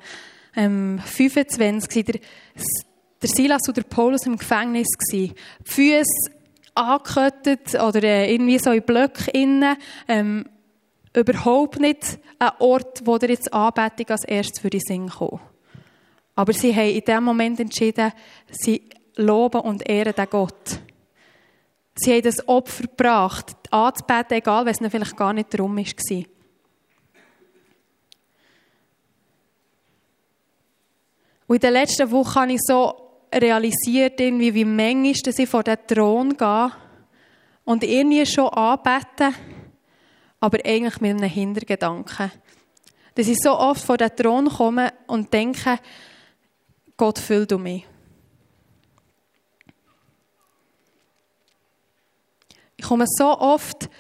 ähm, 0.57 1.01
25, 1.03 2.05
der, 2.05 2.21
der 3.23 3.29
Silas 3.29 3.69
oder 3.71 3.83
Paulus 3.85 4.27
im 4.27 4.37
Gefängnis 4.37 4.89
Die 5.11 5.33
Füße 5.65 6.40
angekettet 6.81 7.75
oder 7.75 8.03
äh, 8.03 8.33
irgendwie 8.33 8.59
so 8.59 8.73
in 8.73 8.83
Blöcken 8.83 9.29
innen. 9.33 9.77
Ähm, 10.09 10.47
überhaupt 11.15 11.81
nicht 11.81 12.19
ein 12.39 12.51
Ort, 12.59 13.03
wo 13.05 13.19
der 13.19 13.31
jetzt 13.31 13.53
Anbetung 13.53 14.09
als 14.11 14.25
erstes 14.25 14.61
für 14.61 14.71
die 14.71 14.81
Sinn 14.81 15.09
kommen. 15.09 15.41
Aber 16.35 16.53
sie 16.53 16.75
haben 16.75 16.91
in 16.91 17.05
dem 17.05 17.25
Moment 17.25 17.61
entschieden, 17.61 18.13
sie 18.51 18.83
loben 19.17 19.61
und 19.61 19.89
ehren 19.89 20.15
den 20.15 20.31
Gott. 20.31 20.81
Sie 21.97 22.13
haben 22.13 22.23
das 22.23 22.49
Opfer 22.49 22.85
gebracht, 22.85 23.55
anzubeten, 23.71 24.39
egal, 24.39 24.65
wenn 24.65 24.73
es 24.73 24.91
vielleicht 24.91 25.17
gar 25.17 25.33
nicht 25.33 25.53
darum 25.53 25.77
war. 25.77 26.25
Und 31.47 31.57
in 31.57 31.61
der 31.61 31.71
letzten 31.73 32.11
Woche 32.11 32.41
habe 32.41 32.53
ich 32.53 32.61
so 32.63 33.10
realisiert, 33.33 34.21
irgendwie, 34.21 34.55
wie 34.55 34.65
manchmal 34.65 35.13
dass 35.25 35.39
ich 35.39 35.49
vor 35.49 35.63
den 35.63 35.79
Thron 35.87 36.37
gehe 36.37 36.73
und 37.65 37.85
irgendwie 37.85 38.27
schon 38.27 38.49
anbete, 38.49 39.33
aber 40.41 40.59
eigentlich 40.65 41.01
mit 41.01 41.11
einem 41.11 41.31
Hintergedanken. 41.31 42.33
Dass 43.15 43.29
ich 43.29 43.39
so 43.39 43.59
oft 43.59 43.85
vor 43.85 43.97
den 43.97 44.15
Thron 44.17 44.49
komme 44.49 44.93
und 45.07 45.33
denke, 45.33 45.79
Gott 46.97 47.19
füllt 47.19 47.53
um 47.53 47.63
mich. 47.63 47.87
Ich 52.77 52.87
komme 52.87 53.05
so 53.07 53.39
oft 53.39 53.91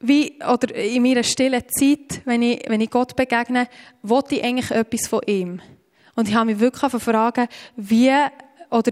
wie, 0.00 0.38
oder 0.42 0.74
in 0.74 1.02
meiner 1.02 1.22
stillen 1.22 1.64
Zeit, 1.68 2.22
wenn 2.24 2.42
ich, 2.42 2.62
wenn 2.68 2.80
ich 2.80 2.90
Gott 2.90 3.16
begegne, 3.16 3.68
wollte 4.02 4.36
ich 4.36 4.44
eigentlich 4.44 4.70
etwas 4.70 5.08
von 5.08 5.22
ihm. 5.26 5.60
Und 6.18 6.28
ich 6.28 6.34
habe 6.34 6.46
mich 6.46 6.58
wirklich 6.58 7.00
fragen, 7.00 7.46
wie, 7.76 8.10
oder, 8.70 8.90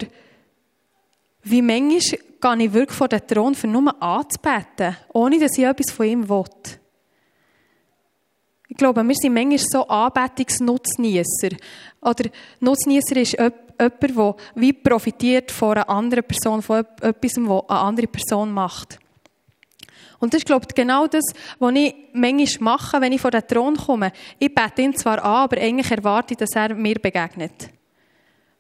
wie 1.43 1.61
manchmal 1.61 1.99
gehe 1.99 2.67
ich 2.67 2.73
wirklich 2.73 2.97
vor 2.97 3.09
den 3.09 3.27
Thron, 3.27 3.57
für 3.57 3.67
nur 3.67 4.01
anzubeten, 4.01 4.97
ohne 5.13 5.41
dass 5.41 5.59
ich 5.59 5.65
etwas 5.65 5.93
von 5.93 6.07
ihm 6.07 6.29
will. 6.29 6.45
Ich 8.69 8.77
glaube, 8.77 9.03
wir 9.03 9.15
sind 9.17 9.35
manchmal 9.35 9.59
so 9.59 9.89
Anbetungsnutznießer. 9.89 11.49
Oder 12.01 12.31
Nutznießer 12.61 13.17
ist 13.17 13.33
jemand, 13.33 14.03
der 14.03 14.37
wie 14.55 14.73
profitiert 14.73 15.51
von 15.51 15.73
einer 15.73 15.91
anderen 15.91 16.23
Person, 16.23 16.63
von 16.63 16.87
etwas, 17.01 17.33
was 17.39 17.69
eine 17.69 17.81
andere 17.81 18.07
Person 18.07 18.53
macht. 18.53 19.01
Und 20.19 20.33
das 20.33 20.39
ist, 20.39 20.47
glaube 20.47 20.67
ich, 20.69 20.75
genau 20.75 21.07
das, 21.07 21.25
was 21.59 21.75
ich 21.75 21.95
manchmal 22.13 22.75
mache, 22.75 23.01
wenn 23.01 23.13
ich 23.13 23.21
vor 23.21 23.31
den 23.31 23.47
Thron 23.47 23.77
komme. 23.77 24.13
Ich 24.39 24.55
bete 24.55 24.83
ihn 24.83 24.97
zwar 24.97 25.23
an, 25.23 25.45
aber 25.45 25.59
eigentlich 25.59 25.91
erwarte 25.91 26.35
ich, 26.35 26.39
dass 26.39 26.55
er 26.55 26.75
mir 26.75 26.95
begegnet. 26.95 27.71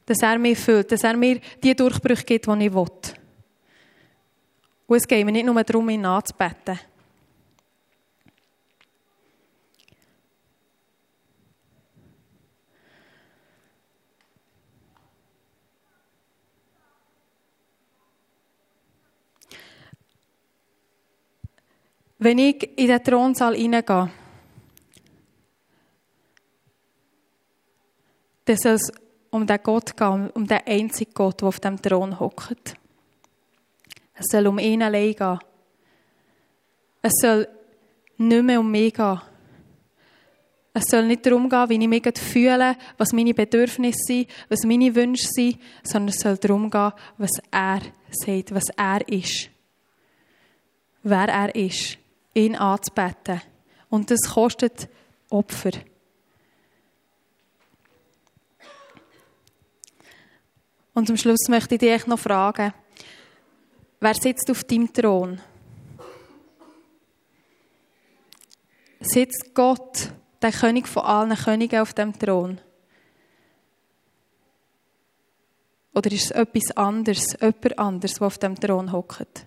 Dass 0.05 0.23
er 0.23 0.38
mir 0.38 0.57
füllt, 0.57 0.92
dass 0.92 1.03
er 1.03 1.16
mir 1.16 1.40
die 1.62 1.75
Durchbrüche 1.75 2.25
gibt, 2.25 2.47
die 2.47 2.66
ich 2.66 2.75
will. 2.75 2.87
Und 4.87 4.97
es 4.97 5.09
geht 5.09 5.25
mir 5.25 5.33
nicht 5.33 5.47
nur 5.47 5.64
darum, 5.64 5.88
ihn 5.88 6.05
anzubeten. 6.05 6.79
Wenn 22.19 22.39
ich 22.39 22.79
in 22.79 22.89
den 22.89 23.03
Thronsaal 23.03 23.55
hineingehe, 23.55 24.11
dann 28.47 28.57
soll 28.57 28.73
es 28.73 28.93
um 29.31 29.47
den 29.47 29.63
Gott 29.63 29.97
gehen, 29.97 30.31
um 30.31 30.47
den 30.47 30.61
einzigen 30.65 31.13
Gott, 31.13 31.41
der 31.41 31.49
auf 31.49 31.61
dem 31.61 31.81
Thron 31.81 32.19
hockt. 32.19 32.75
Es 34.15 34.27
soll 34.31 34.47
um 34.47 34.59
ihn 34.59 34.83
allein 34.83 35.13
gehen. 35.13 35.39
Es 37.03 37.13
soll 37.21 37.47
nicht 38.17 38.43
mehr 38.43 38.61
um 38.61 38.71
mich 38.71 38.95
gehen. 38.95 39.21
Es 40.73 40.85
soll 40.87 41.07
nicht 41.07 41.27
darum 41.27 41.51
gehen, 41.51 41.69
wie 41.69 41.83
ich 41.83 41.89
mich 41.89 42.19
fühle, 42.19 42.77
was 42.97 43.13
meine 43.13 43.35
Bedürfnisse 43.35 43.99
sind, 44.07 44.29
was 44.49 44.65
meine 44.65 44.95
Wünsche 44.95 45.27
sind, 45.27 45.59
sondern 45.83 46.09
es 46.15 46.21
soll 46.21 46.39
darum 46.39 46.71
gehen, 46.71 46.93
was 47.19 47.31
er 47.51 47.81
sagt, 48.11 48.55
was 48.55 48.71
er 48.75 49.07
ist. 49.07 49.51
Wer 51.03 51.29
er 51.29 51.55
ist 51.55 51.99
ihn 52.37 52.55
anzubeten. 52.55 53.40
Und 53.88 54.11
das 54.11 54.20
kostet 54.33 54.88
Opfer. 55.31 55.70
Und 60.94 61.07
zum 61.07 61.16
Schluss 61.16 61.49
möchte 61.49 61.75
ich 61.75 61.81
dich 61.81 62.07
noch 62.07 62.18
fragen, 62.18 62.72
wer 64.01 64.14
sitzt 64.14 64.51
auf 64.51 64.64
deinem 64.64 64.92
Thron? 64.92 65.40
Sitzt 69.01 69.55
Gott, 69.55 70.11
der 70.40 70.53
König 70.53 70.88
von 70.88 71.05
allen 71.05 71.37
Königen, 71.37 71.81
auf 71.81 71.92
dem 71.92 72.18
Thron? 72.18 72.61
Oder 75.94 76.12
ist 76.12 76.25
es 76.25 76.31
etwas 76.31 76.77
anderes, 76.77 77.37
jemand 77.40 77.79
anderes, 77.79 78.14
der 78.14 78.27
auf 78.27 78.38
dem 78.38 78.59
Thron 78.59 78.92
hockt? 78.92 79.46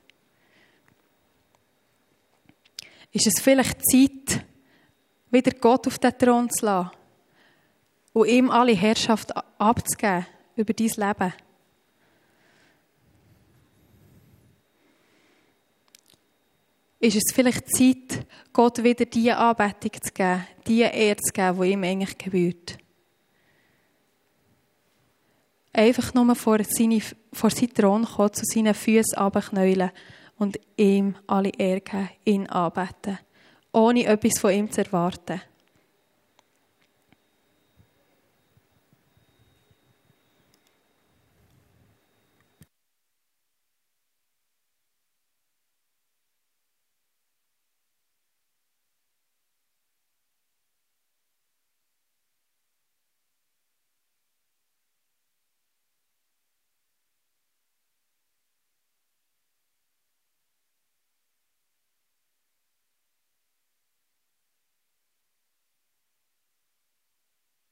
Ist 3.11 3.27
es 3.27 3.41
vielleicht 3.41 3.81
Zeit, 3.85 4.45
wieder 5.31 5.51
Gott 5.51 5.87
auf 5.87 5.99
den 5.99 6.17
Thron 6.17 6.49
zu 6.49 6.65
lassen 6.65 6.91
und 8.13 8.27
ihm 8.27 8.49
alle 8.49 8.73
Herrschaft 8.73 9.31
abzugeben 9.59 10.25
über 10.55 10.73
dein 10.73 10.87
Leben. 10.87 11.33
Ist 17.01 17.15
es 17.15 17.33
vielleicht 17.33 17.69
Zeit, 17.69 18.27
Gott 18.51 18.83
wieder 18.83 19.05
die 19.05 19.31
Anbetung 19.31 20.01
zu 20.01 20.11
geben, 20.11 20.45
die 20.67 20.81
Ehre 20.81 21.15
zu 21.15 21.31
geben, 21.31 21.61
die 21.61 21.71
ihm 21.71 21.83
eigentlich 21.83 22.17
gebührt? 22.17 22.77
Einfach 25.71 26.13
nur 26.13 26.35
vor, 26.35 26.57
seine, 26.63 26.99
vor 27.31 27.51
seinen 27.51 27.73
Thron 27.73 28.03
kommen, 28.03 28.33
zu 28.33 28.43
seinen 28.43 28.73
Füßen 28.73 29.17
runterknäulen 29.17 29.91
und 30.39 30.59
ihm 30.77 31.15
alle 31.27 31.51
Ehre 31.57 31.81
geben, 31.81 32.09
ihn 32.25 32.47
anbeten, 32.47 33.19
ohne 33.71 34.05
etwas 34.05 34.39
von 34.39 34.51
ihm 34.51 34.71
zu 34.71 34.83
erwarten. 34.83 35.41